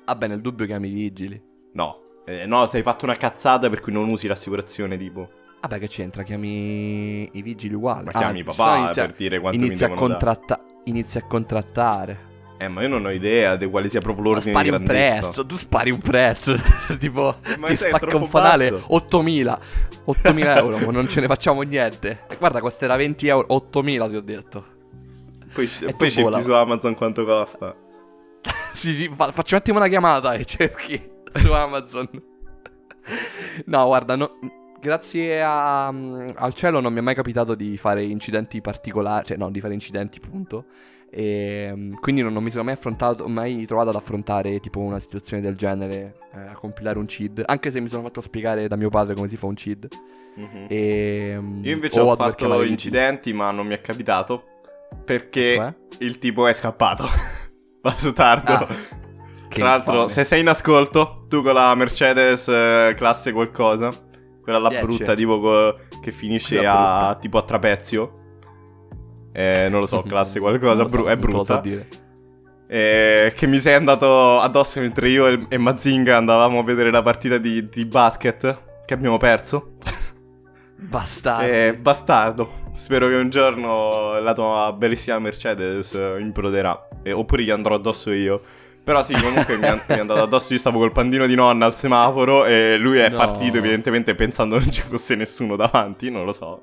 Vabbè, 0.06 0.26
nel 0.26 0.40
dubbio 0.40 0.66
chiami 0.66 0.88
i 0.88 0.92
vigili. 0.92 1.40
No, 1.74 2.00
eh, 2.26 2.46
no, 2.46 2.66
se 2.66 2.78
hai 2.78 2.82
fatto 2.82 3.04
una 3.04 3.14
cazzata 3.14 3.68
per 3.68 3.80
cui 3.80 3.92
non 3.92 4.08
usi 4.08 4.26
l'assicurazione, 4.26 4.96
tipo. 4.96 5.28
Vabbè, 5.60 5.78
che 5.78 5.88
c'entra? 5.88 6.22
Chiami 6.22 7.28
i 7.36 7.42
vigili 7.42 7.74
uguali. 7.74 8.06
Ma 8.06 8.12
chiami 8.12 8.40
Ah, 8.40 8.44
papà 8.44 8.76
inizia- 8.78 9.06
per 9.06 9.14
dire 9.14 9.40
quanto 9.40 9.58
inizia 9.58 9.86
mi 9.88 9.92
a, 9.92 9.96
devono 9.96 10.16
dare. 10.18 10.24
contratta- 10.36 10.64
inizia 10.84 11.20
a 11.20 11.24
contrattare. 11.26 12.28
Eh, 12.56 12.68
ma 12.68 12.82
io 12.82 12.88
non 12.88 13.04
ho 13.06 13.10
idea 13.10 13.56
di 13.56 13.66
quale 13.66 13.88
sia 13.88 14.00
proprio 14.00 14.24
Ma 14.24 14.30
l'ordine 14.32 14.52
spari 14.52 14.68
di 14.70 14.74
un 14.76 14.82
prezzo, 14.84 15.46
tu 15.46 15.56
spari 15.56 15.90
un 15.90 15.98
prezzo. 15.98 16.54
tipo, 16.98 17.36
Ma 17.58 17.66
ti 17.66 17.76
spacca 17.76 18.16
un 18.16 18.26
fanale 18.26 18.70
basso. 18.70 18.84
8000. 18.94 19.58
8000 20.04 20.56
euro, 20.60 20.78
ma 20.78 20.92
non 20.92 21.08
ce 21.08 21.20
ne 21.20 21.26
facciamo 21.26 21.62
niente. 21.62 22.24
E 22.28 22.36
guarda, 22.36 22.60
costerà 22.60 22.96
20 22.96 23.26
euro. 23.28 23.46
8000 23.54 24.08
ti 24.08 24.16
ho 24.16 24.20
detto. 24.22 24.64
Poi, 25.54 25.64
E 25.86 25.94
poi 25.94 26.10
vola. 26.10 26.36
cerchi 26.36 26.42
su 26.42 26.52
Amazon 26.52 26.94
quanto 26.94 27.24
costa. 27.24 27.74
sì, 28.72 28.92
sì, 28.92 29.10
fa- 29.12 29.32
faccio 29.32 29.54
un 29.54 29.60
attimo 29.60 29.78
una 29.78 29.88
chiamata 29.88 30.32
e 30.34 30.44
cerchi 30.44 31.00
su 31.34 31.52
Amazon. 31.52 32.08
no, 33.66 33.86
guarda, 33.86 34.16
no- 34.16 34.36
grazie 34.80 35.42
a- 35.42 35.90
mm, 35.92 36.26
al 36.36 36.54
cielo 36.54 36.80
non 36.80 36.92
mi 36.92 36.98
è 36.98 37.02
mai 37.02 37.14
capitato 37.14 37.54
di 37.54 37.76
fare 37.76 38.02
incidenti 38.02 38.60
particolari, 38.60 39.26
cioè 39.26 39.36
no, 39.36 39.50
di 39.50 39.60
fare 39.60 39.74
incidenti, 39.74 40.20
punto. 40.20 40.64
E 41.12 41.70
mm, 41.74 41.94
quindi 42.00 42.22
non, 42.22 42.32
non 42.32 42.42
mi 42.42 42.50
sono 42.50 42.64
mai 42.64 42.74
affrontato, 42.74 43.26
mai 43.28 43.66
trovato 43.66 43.88
ad 43.90 43.96
affrontare 43.96 44.60
tipo 44.60 44.80
una 44.80 44.98
situazione 45.00 45.42
del 45.42 45.56
genere, 45.56 46.16
eh, 46.34 46.38
a 46.50 46.54
compilare 46.54 46.98
un 46.98 47.08
CID, 47.08 47.42
anche 47.46 47.70
se 47.70 47.80
mi 47.80 47.88
sono 47.88 48.02
fatto 48.02 48.20
spiegare 48.20 48.68
da 48.68 48.76
mio 48.76 48.90
padre 48.90 49.14
come 49.14 49.28
si 49.28 49.36
fa 49.36 49.46
un 49.46 49.56
CID. 49.56 49.88
Mhm. 50.36 50.64
E, 50.68 51.36
mm, 51.38 51.64
Io 51.64 51.72
invece 51.72 52.00
ho 52.00 52.14
dover 52.14 52.34
fatto 52.36 52.62
incidenti, 52.62 53.32
ma 53.32 53.50
non 53.50 53.66
mi 53.66 53.74
è 53.74 53.80
capitato. 53.80 54.44
Perché 55.04 55.54
Cioè? 55.54 55.74
il 55.98 56.18
tipo 56.18 56.46
è 56.46 56.52
scappato. 56.52 57.04
Va 57.82 57.94
su 57.96 58.12
tardo. 58.12 58.52
Ah, 58.52 58.66
Tra 59.48 59.64
l'altro, 59.64 59.92
infame. 59.92 60.08
se 60.10 60.24
sei 60.24 60.40
in 60.42 60.48
ascolto, 60.48 61.24
tu 61.28 61.42
con 61.42 61.54
la 61.54 61.74
Mercedes 61.74 62.46
eh, 62.48 62.94
classe 62.96 63.32
qualcosa, 63.32 63.90
quella 64.50 64.68
Dieci. 64.68 64.84
brutta, 64.84 65.14
tipo 65.14 65.40
co- 65.40 65.76
che 66.00 66.12
finisce 66.12 66.64
a 66.64 67.16
tipo 67.20 67.38
a 67.38 67.42
trapezio. 67.42 68.12
Eh, 69.32 69.68
non 69.70 69.80
lo 69.80 69.86
so, 69.86 70.02
classe 70.06 70.40
qualcosa, 70.40 70.86
so, 70.86 70.96
bru- 70.96 71.08
è 71.08 71.16
brutta. 71.16 71.60
dire. 71.60 71.88
Eh, 72.66 73.32
che 73.34 73.46
mi 73.48 73.58
sei 73.58 73.74
andato 73.74 74.38
addosso 74.38 74.80
mentre 74.80 75.08
io 75.08 75.26
e, 75.26 75.46
e 75.48 75.58
Mazinga 75.58 76.16
andavamo 76.16 76.60
a 76.60 76.62
vedere 76.62 76.92
la 76.92 77.02
partita 77.02 77.36
di, 77.36 77.68
di 77.68 77.84
basket 77.84 78.60
che 78.84 78.94
abbiamo 78.94 79.16
perso. 79.18 79.72
Bastardo. 80.80 81.52
Eh, 81.52 81.76
bastardo. 81.76 82.50
Spero 82.72 83.08
che 83.08 83.16
un 83.16 83.28
giorno 83.28 84.18
la 84.20 84.32
tua 84.32 84.74
bellissima 84.76 85.18
Mercedes 85.18 85.92
eh, 85.94 86.16
imploderà. 86.20 86.88
Eh, 87.02 87.12
oppure 87.12 87.42
gli 87.42 87.50
andrò 87.50 87.74
addosso 87.74 88.12
io. 88.12 88.40
Però 88.90 89.04
sì, 89.04 89.14
comunque 89.14 89.56
mi, 89.56 89.62
è- 89.66 89.72
mi 89.88 89.94
è 89.94 89.98
andato 90.00 90.20
addosso. 90.22 90.52
Io 90.52 90.58
stavo 90.58 90.78
col 90.80 90.90
pandino 90.90 91.26
di 91.26 91.36
nonna 91.36 91.64
al 91.64 91.76
semaforo. 91.76 92.44
E 92.44 92.76
lui 92.76 92.98
è 92.98 93.08
No. 93.08 93.18
partito, 93.18 93.58
evidentemente, 93.58 94.16
pensando 94.16 94.58
non 94.58 94.68
ci 94.68 94.82
fosse 94.82 95.14
nessuno 95.14 95.54
davanti. 95.54 96.10
Non 96.10 96.24
lo 96.24 96.32
so. 96.32 96.60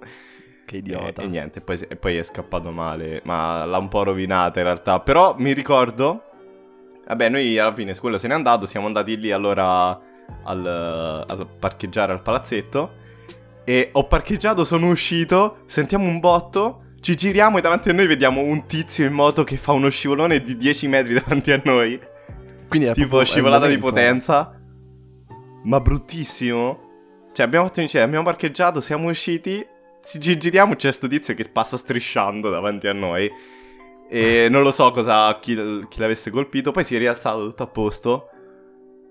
Che 0.66 0.76
E, 0.76 0.80
idiota. 0.80 1.22
e 1.22 1.28
niente, 1.28 1.62
poi, 1.62 1.80
e 1.88 1.96
poi 1.96 2.18
è 2.18 2.24
scappato 2.24 2.70
male. 2.72 3.22
Ma 3.24 3.64
l'ha 3.64 3.78
un 3.78 3.88
po' 3.88 4.04
rovinata 4.04 4.60
in 4.60 4.66
realtà. 4.66 5.00
Però 5.00 5.36
mi 5.38 5.54
ricordo. 5.54 6.24
Vabbè, 7.08 7.30
noi 7.30 7.58
alla 7.58 7.74
fine 7.74 7.96
quello 7.98 8.18
se 8.18 8.28
n'è 8.28 8.34
andato. 8.34 8.66
Siamo 8.66 8.88
andati 8.88 9.18
lì 9.18 9.32
allora 9.32 9.98
al, 10.44 11.24
al 11.26 11.48
parcheggiare 11.58 12.12
al 12.12 12.22
palazzetto. 12.22 12.92
E 13.64 13.88
ho 13.94 14.06
parcheggiato, 14.06 14.66
sono 14.66 14.90
uscito. 14.90 15.60
Sentiamo 15.66 16.04
un 16.06 16.20
botto. 16.20 16.82
Ci 17.00 17.16
giriamo 17.16 17.58
e 17.58 17.62
davanti 17.62 17.90
a 17.90 17.94
noi 17.94 18.06
vediamo 18.08 18.42
un 18.42 18.66
tizio 18.66 19.06
in 19.06 19.14
moto 19.14 19.46
che 19.46 19.56
fa 19.56 19.72
uno 19.72 19.88
scivolone 19.90 20.42
di 20.42 20.58
10 20.58 20.88
metri 20.90 21.14
davanti 21.16 21.54
a 21.54 21.62
noi. 21.64 21.98
Quindi 22.68 22.88
tipo 22.92 23.08
proprio 23.08 23.24
scivolata 23.26 23.68
di 23.68 23.78
potenza. 23.78 24.60
Ma 25.64 25.80
bruttissimo. 25.80 26.86
Cioè, 27.34 27.46
abbiamo 27.46 27.66
fatto 27.68 27.82
insieme, 27.82 28.06
abbiamo 28.06 28.26
parcheggiato, 28.26 28.82
siamo 28.82 29.10
usciti. 29.10 29.66
Ci 30.04 30.20
gi- 30.20 30.38
giriamo, 30.38 30.76
c'è 30.76 30.92
sto 30.92 31.08
tizio 31.08 31.34
che 31.34 31.46
passa 31.46 31.78
strisciando 31.78 32.50
davanti 32.50 32.88
a 32.88 32.94
noi. 32.94 33.30
E 34.10 34.48
non 34.52 34.64
lo 34.64 34.72
so 34.72 34.92
cosa, 34.92 35.38
chi, 35.40 35.56
chi 35.90 36.00
l'avesse 36.00 36.32
colpito. 36.32 36.72
Poi 36.72 36.84
si 36.84 36.96
è 36.96 36.98
rialzato 36.98 37.48
tutto 37.48 37.64
a 37.64 37.68
posto. 37.68 38.30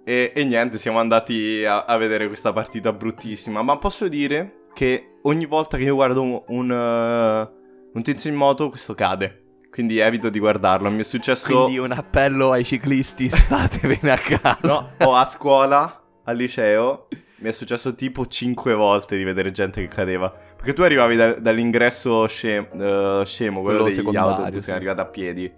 E, 0.05 0.33
e 0.35 0.45
niente, 0.45 0.77
siamo 0.79 0.99
andati 0.99 1.65
a, 1.65 1.85
a 1.85 1.97
vedere 1.97 2.27
questa 2.27 2.53
partita 2.53 2.93
bruttissima. 2.93 3.63
Ma 3.63 3.79
posso 3.79 4.09
dire 4.09 4.67
che 4.73 5.19
ogni 5.23 5.47
volta 5.47 5.77
che 5.77 5.85
io 5.85 5.95
guardo 5.95 6.23
un, 6.23 6.43
un, 6.49 6.71
eh, 6.71 7.51
un 7.93 8.03
tizio 8.03 8.31
in 8.31 8.37
moto, 8.37 8.69
questo 8.69 8.95
cade. 8.95 9.46
Quindi 9.77 9.99
evito 9.99 10.31
di 10.31 10.39
guardarlo. 10.39 10.89
Mi 10.89 11.01
è 11.01 11.03
successo. 11.03 11.65
Quindi 11.65 11.77
un 11.79 11.93
appello 11.93 12.51
ai 12.53 12.65
ciclisti, 12.65 13.29
statevene 13.29 14.11
a 14.11 14.17
casa. 14.17 14.89
No, 15.01 15.07
o 15.07 15.15
a 15.15 15.27
scuola, 15.27 16.03
al 16.25 16.35
liceo, 16.35 17.09
mi 17.41 17.51
è 17.51 17.53
successo 17.53 17.95
tipo 17.95 18.27
5 18.27 18.73
volte 18.73 19.19
di 19.19 19.23
vedere 19.25 19.51
gente 19.51 19.83
che 19.83 19.89
cadeva. 19.95 20.31
Perché 20.31 20.73
tu 20.73 20.81
arrivavi 20.81 21.17
da- 21.17 21.35
dall'ingresso 21.39 22.27
scem- 22.27 22.73
eh, 22.75 23.23
scemo, 23.27 23.61
quello, 23.61 23.83
Quello 23.83 24.03
degli 24.03 24.17
autobus, 24.17 24.53
sì. 24.55 24.61
siamo 24.61 24.79
arrivati 24.79 25.01
a 25.01 25.05
piedi. 25.05 25.53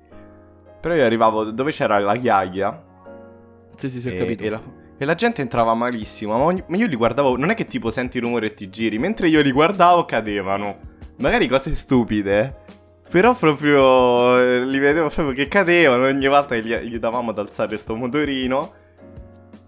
Però 0.81 0.94
io 0.96 1.04
arrivavo 1.04 1.44
dove 1.52 1.70
c'era 1.70 2.00
la 2.00 2.16
ghiaia 2.16 2.85
Sì, 3.76 3.88
sì, 3.88 4.00
sì, 4.00 4.09
ho 4.09 4.12
e, 4.14 4.16
capito. 4.18 4.42
e 4.42 4.48
la, 4.50 4.61
e 4.98 5.04
la 5.04 5.14
gente 5.14 5.42
entrava 5.42 5.74
malissimo. 5.74 6.37
Ma, 6.37 6.42
ogni- 6.42 6.64
ma 6.66 6.76
io 6.76 6.88
li 6.88 6.96
guardavo, 6.96 7.37
non 7.37 7.50
è 7.50 7.54
che 7.54 7.66
tipo 7.68 7.88
senti 7.90 8.18
rumore 8.18 8.46
e 8.46 8.54
ti 8.54 8.68
giri, 8.68 8.98
mentre 8.98 9.28
io 9.28 9.40
li 9.42 9.52
guardavo 9.52 10.04
cadevano. 10.04 10.78
Magari 11.18 11.46
cose 11.46 11.72
stupide. 11.76 12.66
Però 13.11 13.35
proprio 13.35 14.38
eh, 14.38 14.64
li 14.64 14.79
vedevo 14.79 15.09
proprio 15.09 15.35
che 15.35 15.49
cadevano 15.49 16.05
ogni 16.05 16.27
volta 16.29 16.55
che 16.55 16.62
gli, 16.62 16.75
gli 16.75 16.99
davamo 16.99 17.31
ad 17.31 17.38
alzare 17.38 17.77
sto 17.77 17.94
motorino. 17.97 18.73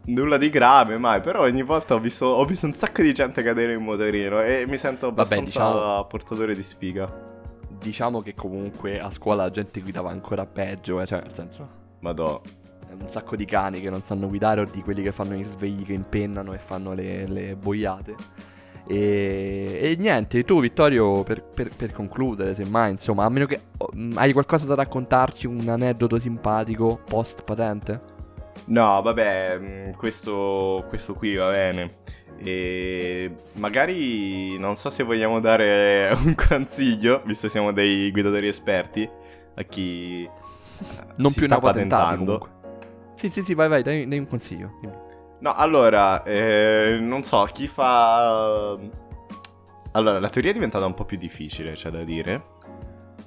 Nulla 0.06 0.36
di 0.36 0.50
grave 0.50 0.98
mai, 0.98 1.20
però 1.20 1.42
ogni 1.42 1.62
volta 1.62 1.94
ho 1.94 2.00
visto, 2.00 2.26
ho 2.26 2.44
visto 2.44 2.66
un 2.66 2.74
sacco 2.74 3.02
di 3.02 3.12
gente 3.12 3.42
cadere 3.42 3.74
in 3.74 3.82
motorino 3.82 4.42
e 4.42 4.64
mi 4.66 4.76
sento 4.76 5.08
abbastanza 5.08 5.44
diciamo- 5.44 6.06
portatore 6.06 6.54
di 6.54 6.62
sfiga. 6.62 7.28
diciamo 7.78 8.20
che 8.20 8.34
comunque 8.34 9.00
a 9.00 9.10
scuola 9.10 9.44
la 9.44 9.50
gente 9.50 9.80
guidava 9.80 10.10
ancora 10.10 10.44
peggio, 10.46 11.00
eh, 11.00 11.06
cioè 11.06 11.22
nel 11.22 11.32
senso... 11.32 11.68
Madò. 12.00 12.40
Un 12.92 13.08
sacco 13.08 13.36
di 13.36 13.44
cani 13.44 13.80
che 13.80 13.88
non 13.88 14.02
sanno 14.02 14.26
guidare 14.26 14.60
o 14.62 14.64
di 14.64 14.82
quelli 14.82 15.02
che 15.02 15.12
fanno 15.12 15.36
i 15.36 15.44
svegli 15.44 15.84
che 15.84 15.92
impennano 15.92 16.52
e 16.52 16.58
fanno 16.58 16.92
le, 16.92 17.26
le 17.28 17.54
boiate. 17.54 18.16
E, 18.90 19.78
e, 19.80 19.96
niente, 20.00 20.42
tu 20.42 20.60
Vittorio, 20.60 21.22
per, 21.22 21.44
per, 21.44 21.70
per, 21.76 21.92
concludere, 21.92 22.54
semmai, 22.54 22.90
insomma, 22.90 23.24
a 23.24 23.28
meno 23.28 23.46
che 23.46 23.60
oh, 23.76 23.92
hai 24.14 24.32
qualcosa 24.32 24.66
da 24.66 24.74
raccontarci, 24.74 25.46
un 25.46 25.68
aneddoto 25.68 26.18
simpatico 26.18 26.98
post 27.06 27.44
patente? 27.44 28.02
No, 28.64 29.00
vabbè, 29.00 29.58
mm, 29.60 29.90
questo, 29.92 30.84
questo 30.88 31.14
qui 31.14 31.36
va 31.36 31.50
bene. 31.50 31.98
E 32.38 33.32
magari 33.52 34.58
non 34.58 34.74
so 34.74 34.90
se 34.90 35.04
vogliamo 35.04 35.38
dare 35.38 36.12
un 36.26 36.34
consiglio, 36.34 37.22
visto 37.24 37.46
che 37.46 37.52
siamo 37.52 37.72
dei 37.72 38.10
guidatori 38.10 38.48
esperti, 38.48 39.08
a 39.54 39.62
chi 39.62 40.28
non 41.18 41.30
si 41.30 41.38
più 41.38 41.46
sta 41.46 41.60
patentando. 41.60 42.48
Sì, 43.14 43.28
sì, 43.28 43.42
sì, 43.42 43.54
vai, 43.54 43.68
vai, 43.68 43.84
dai, 43.84 44.08
dai 44.08 44.18
un 44.18 44.26
consiglio. 44.26 45.08
No, 45.40 45.54
allora, 45.54 46.22
eh, 46.22 46.98
non 47.00 47.22
so, 47.22 47.46
chi 47.50 47.66
fa... 47.66 48.78
Allora, 49.92 50.20
la 50.20 50.28
teoria 50.28 50.50
è 50.50 50.54
diventata 50.54 50.86
un 50.86 50.94
po' 50.94 51.04
più 51.04 51.16
difficile, 51.16 51.72
c'è 51.72 51.90
da 51.90 52.04
dire. 52.04 52.42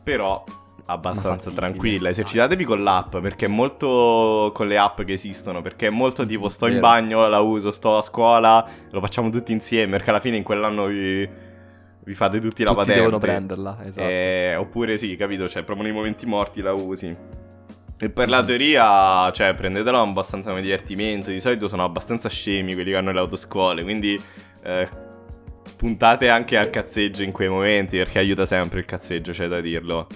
Però 0.04 0.44
abbastanza 0.86 1.50
tranquilla. 1.52 2.10
Esercitatevi 2.10 2.64
con 2.66 2.84
l'app 2.84 3.18
perché 3.18 3.46
è 3.46 3.50
molto 3.50 4.52
con 4.54 4.68
le 4.68 4.78
app 4.78 5.02
che 5.02 5.14
esistono. 5.14 5.62
Perché 5.62 5.88
è 5.88 5.90
molto 5.90 6.26
tipo 6.26 6.48
sto 6.50 6.68
in 6.68 6.80
bagno, 6.80 7.28
la 7.28 7.40
uso, 7.40 7.72
sto 7.72 7.98
a 7.98 8.02
scuola, 8.02 8.66
lo 8.90 9.00
facciamo 9.00 9.30
tutti 9.30 9.52
insieme. 9.52 9.92
Perché 9.92 10.12
alla 10.12 10.20
fine 10.20 10.38
in 10.38 10.44
quell'anno 10.44 10.86
vi, 10.86 11.28
vi 12.04 12.16
fate 12.16 12.38
tutti, 12.38 12.50
tutti 12.50 12.64
la 12.64 12.74
patente. 12.74 13.00
devono 13.00 13.18
prenderla, 13.18 13.80
esatto. 13.84 14.08
Eh, 14.08 14.56
oppure 14.56 14.98
sì, 14.98 15.16
capito? 15.16 15.48
Cioè, 15.48 15.64
proprio 15.64 15.88
nei 15.88 15.96
momenti 15.96 16.26
morti 16.26 16.62
la 16.62 16.74
usi. 16.74 17.16
E 17.98 18.10
per 18.10 18.30
la 18.30 18.44
teoria, 18.44 19.32
cioè, 19.32 19.54
prendetela 19.54 20.00
abbastanza 20.00 20.50
come 20.50 20.62
divertimento. 20.62 21.30
Di 21.30 21.40
solito 21.40 21.68
sono 21.68 21.84
abbastanza 21.84 22.28
scemi 22.30 22.74
quelli 22.74 22.92
che 22.92 22.98
hanno 22.98 23.12
le 23.12 23.20
autoscuole. 23.20 23.84
Quindi 23.84 24.22
eh, 24.64 24.90
puntate 25.78 26.30
anche 26.30 26.58
al 26.58 26.70
cazzeggio 26.70 27.24
in 27.24 27.32
quei 27.32 27.50
momenti. 27.50 27.98
Perché 27.98 28.20
aiuta 28.20 28.46
sempre 28.46 28.80
il 28.80 28.86
cazzeggio, 28.86 29.32
c'è 29.32 29.48
da 29.48 29.62
dirlo. 29.62 30.08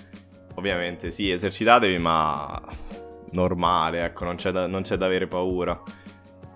Ovviamente, 0.55 1.11
sì, 1.11 1.29
esercitatevi, 1.29 1.97
ma 1.97 2.61
normale, 3.31 4.03
ecco, 4.03 4.25
non 4.25 4.35
c'è 4.35 4.51
da, 4.51 4.67
non 4.67 4.81
c'è 4.81 4.95
da 4.95 5.05
avere 5.05 5.27
paura. 5.27 5.81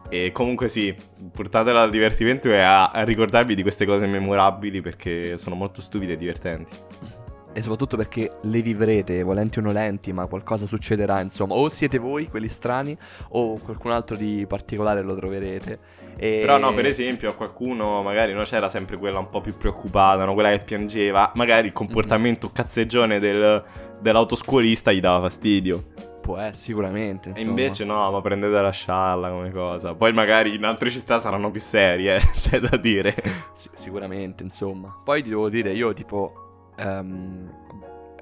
E 0.10 0.31
comunque 0.34 0.67
sì, 0.67 0.93
portatela 1.31 1.84
al 1.84 1.89
divertimento 1.89 2.49
e 2.49 2.60
a, 2.60 2.91
a 2.91 3.03
ricordarvi 3.03 3.55
di 3.55 3.62
queste 3.62 3.86
cose 3.86 4.05
memorabili 4.07 4.81
perché 4.81 5.38
sono 5.38 5.55
molto 5.55 5.81
stupide 5.81 6.13
e 6.13 6.17
divertenti 6.17 6.73
e 7.53 7.61
soprattutto 7.61 7.97
perché 7.97 8.31
le 8.43 8.61
vivrete, 8.61 9.23
volenti 9.23 9.59
o 9.59 9.61
nolenti, 9.61 10.13
ma 10.13 10.25
qualcosa 10.27 10.65
succederà, 10.65 11.19
insomma, 11.21 11.55
o 11.55 11.69
siete 11.69 11.97
voi 11.97 12.27
quelli 12.27 12.47
strani 12.47 12.97
o 13.29 13.57
qualcun 13.57 13.91
altro 13.91 14.15
di 14.15 14.45
particolare 14.47 15.01
lo 15.01 15.15
troverete. 15.15 15.79
E... 16.17 16.39
Però 16.41 16.57
no, 16.57 16.73
per 16.73 16.85
esempio, 16.85 17.29
a 17.29 17.33
qualcuno 17.33 18.01
magari 18.01 18.33
no, 18.33 18.43
c'era 18.43 18.69
sempre 18.69 18.97
quella 18.97 19.19
un 19.19 19.29
po' 19.29 19.41
più 19.41 19.55
preoccupata, 19.57 20.23
no? 20.23 20.33
quella 20.33 20.51
che 20.51 20.59
piangeva, 20.59 21.31
magari 21.35 21.67
il 21.67 21.73
comportamento 21.73 22.47
mm-hmm. 22.47 22.55
cazzeggione 22.55 23.19
del, 23.19 23.63
dell'autoscuolista 23.99 24.91
gli 24.91 24.99
dava 24.99 25.21
fastidio. 25.21 25.83
Può 26.21 26.37
essere, 26.37 26.55
sicuramente. 26.55 27.29
Insomma. 27.29 27.47
E 27.47 27.49
invece 27.49 27.83
no, 27.83 28.11
ma 28.11 28.21
prendete 28.21 28.55
a 28.55 28.61
lasciarla 28.61 29.29
come 29.29 29.51
cosa. 29.51 29.95
Poi 29.95 30.13
magari 30.13 30.53
in 30.53 30.63
altre 30.63 30.91
città 30.91 31.17
saranno 31.17 31.49
più 31.49 31.59
serie, 31.59 32.17
eh, 32.17 32.21
c'è 32.37 32.59
da 32.59 32.77
dire. 32.77 33.15
S- 33.53 33.71
sicuramente, 33.73 34.43
insomma. 34.43 34.95
Poi 35.03 35.23
ti 35.23 35.29
devo 35.29 35.49
dire, 35.49 35.73
io 35.73 35.93
tipo 35.93 36.40
Um, 36.84 37.50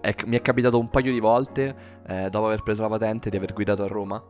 è, 0.02 0.16
mi 0.26 0.38
è 0.38 0.42
capitato 0.42 0.80
un 0.80 0.90
paio 0.90 1.12
di 1.12 1.20
volte, 1.20 1.76
eh, 2.08 2.30
dopo 2.30 2.48
aver 2.48 2.64
preso 2.64 2.82
la 2.82 2.90
patente, 2.90 3.30
di 3.30 3.38
aver 3.38 3.54
guidato 3.54 3.84
a 3.84 3.88
Roma. 3.88 4.22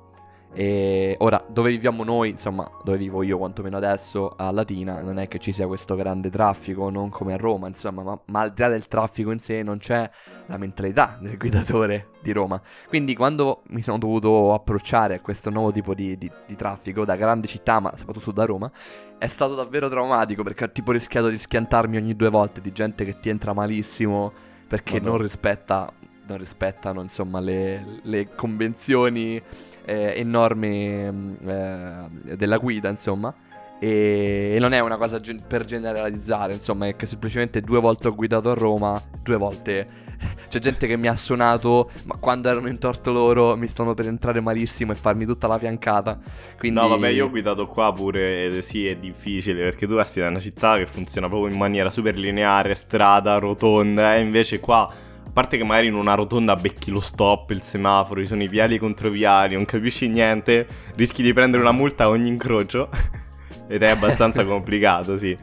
E 0.52 1.16
ora, 1.20 1.44
dove 1.48 1.70
viviamo 1.70 2.04
noi, 2.04 2.30
insomma, 2.30 2.70
dove 2.84 2.98
vivo 2.98 3.22
io 3.22 3.38
quantomeno 3.38 3.78
adesso, 3.78 4.34
a 4.36 4.50
Latina, 4.52 5.00
non 5.02 5.20
è 5.20 5.28
che 5.28 5.38
ci 5.38 5.52
sia 5.52 5.68
questo 5.68 5.96
grande 5.96 6.30
traffico, 6.30 6.90
non 6.90 7.10
come 7.10 7.34
a 7.34 7.38
Roma, 7.38 7.68
insomma, 7.68 8.02
ma, 8.02 8.20
ma 8.26 8.42
al 8.42 8.52
di 8.52 8.62
là 8.62 8.70
del 8.70 8.88
traffico 8.88 9.32
in 9.32 9.40
sé 9.40 9.62
non 9.62 9.78
c'è 9.78 10.10
la 10.48 10.58
mentalità 10.58 11.18
del 11.22 11.38
guidatore 11.38 12.10
di 12.22 12.32
Roma. 12.32 12.60
Quindi 12.88 13.16
quando 13.16 13.62
mi 13.68 13.82
sono 13.84 14.00
dovuto 14.00 14.54
approcciare 14.54 15.16
a 15.16 15.20
questo 15.22 15.52
nuovo 15.52 15.72
tipo 15.72 15.94
di, 15.94 16.18
di, 16.18 16.32
di 16.48 16.56
traffico 16.56 17.06
da 17.06 17.16
grande 17.16 17.48
città, 17.48 17.80
ma 17.80 17.96
soprattutto 17.96 18.32
da 18.32 18.46
Roma, 18.46 18.72
è 19.20 19.28
stato 19.28 19.54
davvero 19.54 19.88
traumatico 19.88 20.42
perché 20.42 20.64
ho 20.64 20.72
tipo 20.72 20.92
rischiato 20.92 21.30
di 21.30 21.38
schiantarmi 21.38 21.98
ogni 21.98 22.16
due 22.16 22.30
volte 22.30 22.60
di 22.60 22.72
gente 22.72 23.06
che 23.06 23.20
ti 23.20 23.30
entra 23.30 23.54
malissimo 23.54 24.32
perché 24.68 24.94
Madonna. 24.94 25.12
non 25.12 25.22
rispetta 25.22 25.92
non 26.30 26.38
rispettano 26.38 27.02
insomma 27.02 27.40
le, 27.40 28.00
le 28.04 28.30
convenzioni 28.36 29.42
eh, 29.86 30.14
e 30.16 30.24
norme 30.24 31.12
mm, 31.12 31.36
eh, 31.48 32.36
della 32.36 32.58
guida 32.58 32.90
insomma. 32.90 33.34
E, 33.82 34.56
e, 34.56 34.60
non 34.60 34.74
è 34.74 34.80
una 34.80 34.98
cosa 34.98 35.22
gen- 35.22 35.42
per 35.48 35.64
generalizzare 35.64 36.52
insomma 36.52 36.88
è 36.88 36.98
che 36.98 37.06
semplicemente 37.06 37.62
due 37.62 37.80
volte 37.80 38.10
ho 38.10 38.16
guidato 38.16 38.52
a 38.52 38.54
Roma 38.54 39.02
due 39.24 39.38
volte. 39.38 40.08
C'è 40.50 40.60
gente 40.60 40.86
che 40.86 40.98
mi 40.98 41.08
ha 41.08 41.16
suonato 41.16 41.90
ma 42.04 42.18
quando 42.18 42.50
erano 42.50 42.68
in 42.68 42.78
torto 42.78 43.12
loro 43.12 43.56
mi 43.56 43.68
stanno 43.68 43.94
per 43.94 44.08
entrare 44.08 44.42
malissimo 44.42 44.92
e 44.92 44.96
farmi 44.96 45.26
tutta 45.26 45.48
la 45.48 45.58
fiancata. 45.58 46.18
Quindi... 46.58 46.80
no 46.80 46.90
vabbè 46.90 47.08
io 47.08 47.26
ho 47.26 47.30
guidato 47.30 47.68
qua 47.68 47.94
pure 47.94 48.62
sì 48.62 48.86
è 48.86 48.98
difficile 48.98 49.64
perché 49.64 49.88
tu 49.88 49.96
resti 49.96 50.20
da 50.20 50.28
una 50.28 50.40
città 50.40 50.78
che 50.78 50.86
funziona 50.86 51.30
proprio 51.30 51.52
in 51.52 51.58
maniera 51.58 51.90
super 51.90 52.18
lineare 52.18 52.76
strada 52.76 53.38
rotonda 53.38 54.16
e 54.16 54.20
invece 54.20 54.60
qua 54.60 55.08
a 55.30 55.32
parte 55.32 55.58
che 55.58 55.64
magari 55.64 55.86
in 55.88 55.94
una 55.94 56.16
rotonda 56.16 56.56
becchi 56.56 56.90
lo 56.90 57.00
stop, 57.00 57.52
il 57.52 57.62
semaforo, 57.62 58.20
ci 58.20 58.26
sono 58.26 58.42
i 58.42 58.48
viali 58.48 58.74
e 58.74 58.76
i 58.78 58.80
controviali, 58.80 59.54
non 59.54 59.64
capisci 59.64 60.08
niente, 60.08 60.68
rischi 60.96 61.22
di 61.22 61.32
prendere 61.34 61.62
una 61.62 61.72
multa 61.72 62.06
a 62.06 62.10
ogni 62.10 62.30
incrocio. 62.30 62.90
Ed 63.70 63.84
è 63.84 63.90
abbastanza 63.90 64.44
complicato, 64.44 65.18
sì. 65.18 65.38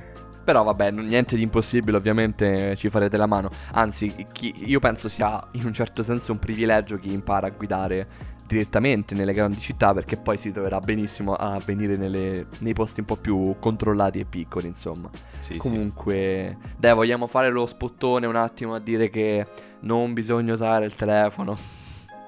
Però 0.44 0.64
vabbè, 0.64 0.90
niente 0.90 1.36
di 1.36 1.42
impossibile, 1.42 1.96
ovviamente 1.96 2.74
ci 2.74 2.88
farete 2.88 3.16
la 3.16 3.26
mano. 3.26 3.48
Anzi, 3.74 4.26
chi, 4.32 4.52
io 4.64 4.80
penso 4.80 5.08
sia 5.08 5.40
in 5.52 5.64
un 5.66 5.72
certo 5.72 6.02
senso 6.02 6.32
un 6.32 6.40
privilegio 6.40 6.96
chi 6.96 7.12
impara 7.12 7.46
a 7.46 7.50
guidare 7.50 8.06
direttamente 8.46 9.14
nelle 9.14 9.32
grandi 9.32 9.60
città 9.60 9.92
perché 9.92 10.16
poi 10.16 10.38
si 10.38 10.52
troverà 10.52 10.80
benissimo 10.80 11.34
a 11.34 11.60
venire 11.64 11.96
nelle, 11.96 12.46
nei 12.60 12.72
posti 12.72 13.00
un 13.00 13.06
po' 13.06 13.16
più 13.16 13.56
controllati 13.58 14.20
e 14.20 14.24
piccoli, 14.24 14.68
insomma. 14.68 15.10
Sì, 15.40 15.56
Comunque, 15.56 16.56
sì. 16.60 16.70
dai, 16.76 16.94
vogliamo 16.94 17.26
fare 17.26 17.50
lo 17.50 17.66
spottone 17.66 18.26
un 18.26 18.36
attimo 18.36 18.74
a 18.74 18.78
dire 18.78 19.10
che 19.10 19.46
non 19.80 20.12
bisogna 20.12 20.52
usare 20.52 20.84
il 20.84 20.94
telefono. 20.94 21.56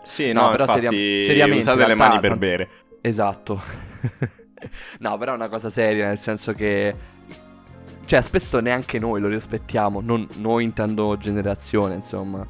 Sì, 0.03 0.33
no, 0.33 0.43
no 0.43 0.51
però 0.51 0.67
seria- 0.67 0.91
seriamente 0.91 1.71
usate 1.71 1.87
le 1.87 1.95
mani 1.95 2.21
per 2.21 2.37
bere. 2.37 2.69
Esatto. 3.01 3.61
no, 4.99 5.19
però 5.19 5.33
è 5.33 5.35
una 5.35 5.49
cosa 5.49 5.71
seria, 5.71 6.07
nel 6.07 6.19
senso 6.19 6.53
che 6.53 6.95
cioè, 8.05 8.23
spesso 8.23 8.59
neanche 8.61 8.99
noi 8.99 9.21
lo 9.21 9.29
rispettiamo, 9.29 10.01
non 10.01 10.27
noi 10.37 10.65
intendo 10.65 11.17
generazione, 11.19 11.95
insomma. 11.95 12.45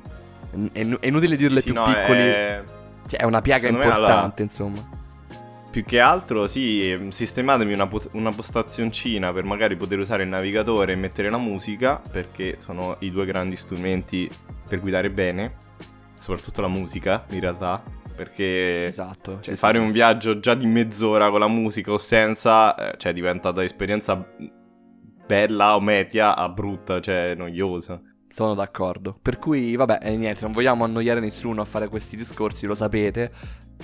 È, 0.50 0.86
è 1.00 1.06
inutile 1.06 1.36
dirle 1.36 1.60
sì, 1.60 1.72
più 1.72 1.82
sì, 1.82 1.90
no, 1.90 1.92
piccoli. 1.92 2.20
È 2.20 2.62
cioè, 3.08 3.20
è 3.20 3.24
una 3.24 3.40
piaga 3.40 3.66
Secondo 3.66 3.84
importante, 3.84 4.12
allora, 4.12 4.34
insomma. 4.38 4.96
Più 5.70 5.84
che 5.84 6.00
altro, 6.00 6.46
sì, 6.46 7.06
sistematemi 7.08 7.72
una, 7.72 7.88
una 8.12 8.32
postazioncina 8.32 9.32
per 9.32 9.44
magari 9.44 9.76
poter 9.76 9.98
usare 9.98 10.22
il 10.22 10.28
navigatore 10.28 10.92
e 10.92 10.96
mettere 10.96 11.30
la 11.30 11.38
musica, 11.38 12.00
perché 12.10 12.58
sono 12.60 12.96
i 13.00 13.10
due 13.10 13.26
grandi 13.26 13.56
strumenti 13.56 14.30
per 14.66 14.80
guidare 14.80 15.10
bene. 15.10 15.66
Soprattutto 16.16 16.60
la 16.60 16.68
musica, 16.68 17.24
in 17.30 17.40
realtà. 17.40 17.82
Perché 18.16 18.86
esatto, 18.86 19.40
cioè, 19.40 19.54
fare 19.54 19.78
sì. 19.78 19.84
un 19.84 19.92
viaggio 19.92 20.40
già 20.40 20.54
di 20.54 20.66
mezz'ora 20.66 21.30
con 21.30 21.38
la 21.38 21.46
musica 21.46 21.92
o 21.92 21.98
senza, 21.98 22.74
eh, 22.74 22.96
cioè 22.96 23.12
diventa 23.12 23.52
da 23.52 23.62
esperienza 23.62 24.26
bella 25.24 25.76
o 25.76 25.80
media 25.80 26.34
a 26.34 26.48
brutta, 26.48 27.00
cioè 27.00 27.34
noiosa. 27.36 28.00
Sono 28.30 28.54
d'accordo. 28.54 29.18
Per 29.20 29.38
cui, 29.38 29.74
vabbè, 29.74 30.00
eh, 30.02 30.16
niente, 30.16 30.40
non 30.42 30.52
vogliamo 30.52 30.84
annoiare 30.84 31.18
nessuno 31.20 31.62
a 31.62 31.64
fare 31.64 31.88
questi 31.88 32.16
discorsi, 32.16 32.66
lo 32.66 32.74
sapete. 32.74 33.30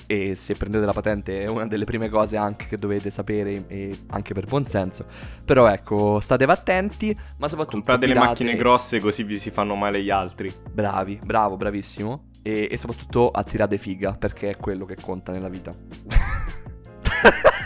E 0.07 0.35
se 0.35 0.55
prendete 0.55 0.85
la 0.85 0.93
patente 0.93 1.41
è 1.43 1.47
una 1.47 1.65
delle 1.67 1.85
prime 1.85 2.09
cose 2.09 2.35
anche 2.37 2.67
che 2.67 2.77
dovete 2.77 3.09
sapere, 3.09 3.65
e 3.67 3.97
anche 4.07 4.33
per 4.33 4.45
buon 4.45 4.67
senso. 4.67 5.05
Però 5.43 5.67
ecco, 5.67 6.19
statevi 6.19 6.51
attenti, 6.51 7.17
ma 7.37 7.47
soprattutto... 7.47 7.77
Comprate 7.77 8.05
guidate... 8.05 8.25
le 8.25 8.31
macchine 8.31 8.55
grosse 8.55 8.99
così 8.99 9.23
vi 9.23 9.37
si 9.37 9.51
fanno 9.51 9.75
male 9.75 10.03
gli 10.03 10.09
altri. 10.09 10.53
Bravi, 10.71 11.19
bravo, 11.23 11.57
bravissimo. 11.57 12.31
E, 12.43 12.67
e 12.69 12.77
soprattutto 12.77 13.29
attirate 13.31 13.77
figa, 13.77 14.13
perché 14.13 14.49
è 14.49 14.57
quello 14.57 14.85
che 14.85 14.97
conta 15.01 15.31
nella 15.31 15.49
vita. 15.49 15.73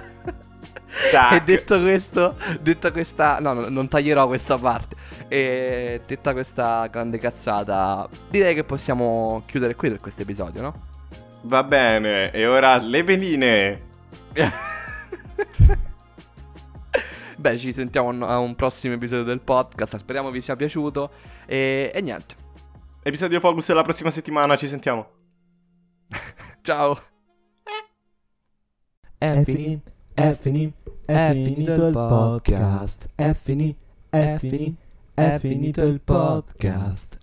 e 1.32 1.40
detto 1.42 1.80
questo, 1.80 2.36
detta 2.60 2.92
questa, 2.92 3.38
no, 3.40 3.52
no, 3.52 3.68
non 3.68 3.88
taglierò 3.88 4.26
questa 4.26 4.58
parte. 4.58 4.96
E 5.28 6.02
detta 6.06 6.32
questa 6.32 6.86
grande 6.88 7.18
cazzata, 7.18 8.08
direi 8.28 8.54
che 8.54 8.64
possiamo 8.64 9.42
chiudere 9.46 9.74
qui 9.74 9.90
per 9.90 10.00
questo 10.00 10.22
episodio, 10.22 10.60
no? 10.62 10.88
Va 11.42 11.62
bene, 11.64 12.30
e 12.32 12.46
ora 12.46 12.76
le 12.76 13.02
veline. 13.02 13.80
Beh, 17.36 17.56
ci 17.56 17.72
sentiamo 17.72 18.26
a 18.26 18.38
un 18.38 18.54
prossimo 18.54 18.94
episodio 18.94 19.24
del 19.24 19.40
podcast. 19.40 19.96
Speriamo 19.96 20.30
vi 20.30 20.42
sia 20.42 20.56
piaciuto. 20.56 21.10
E, 21.46 21.90
e 21.94 22.00
niente. 22.02 22.34
Episodio 23.02 23.40
Focus 23.40 23.70
la 23.72 23.80
prossima 23.80 24.10
settimana, 24.10 24.56
ci 24.56 24.66
sentiamo. 24.66 25.08
Ciao. 26.60 27.00
È 29.16 29.42
finito, 29.42 29.90
è 30.14 30.32
finito, 30.32 30.78
è 31.10 31.32
finito 31.32 31.86
il 31.86 31.92
podcast. 31.92 33.08
È 33.16 33.32
finito, 33.32 33.78
è 34.10 34.36
finito, 34.38 34.80
è 35.14 35.38
finito 35.40 35.82
il 35.82 36.00
podcast. 36.00 37.18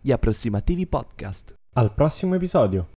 Gli 0.00 0.12
approssimativi 0.12 0.86
podcast. 0.86 1.54
Al 1.74 1.94
prossimo 1.94 2.34
episodio. 2.34 2.90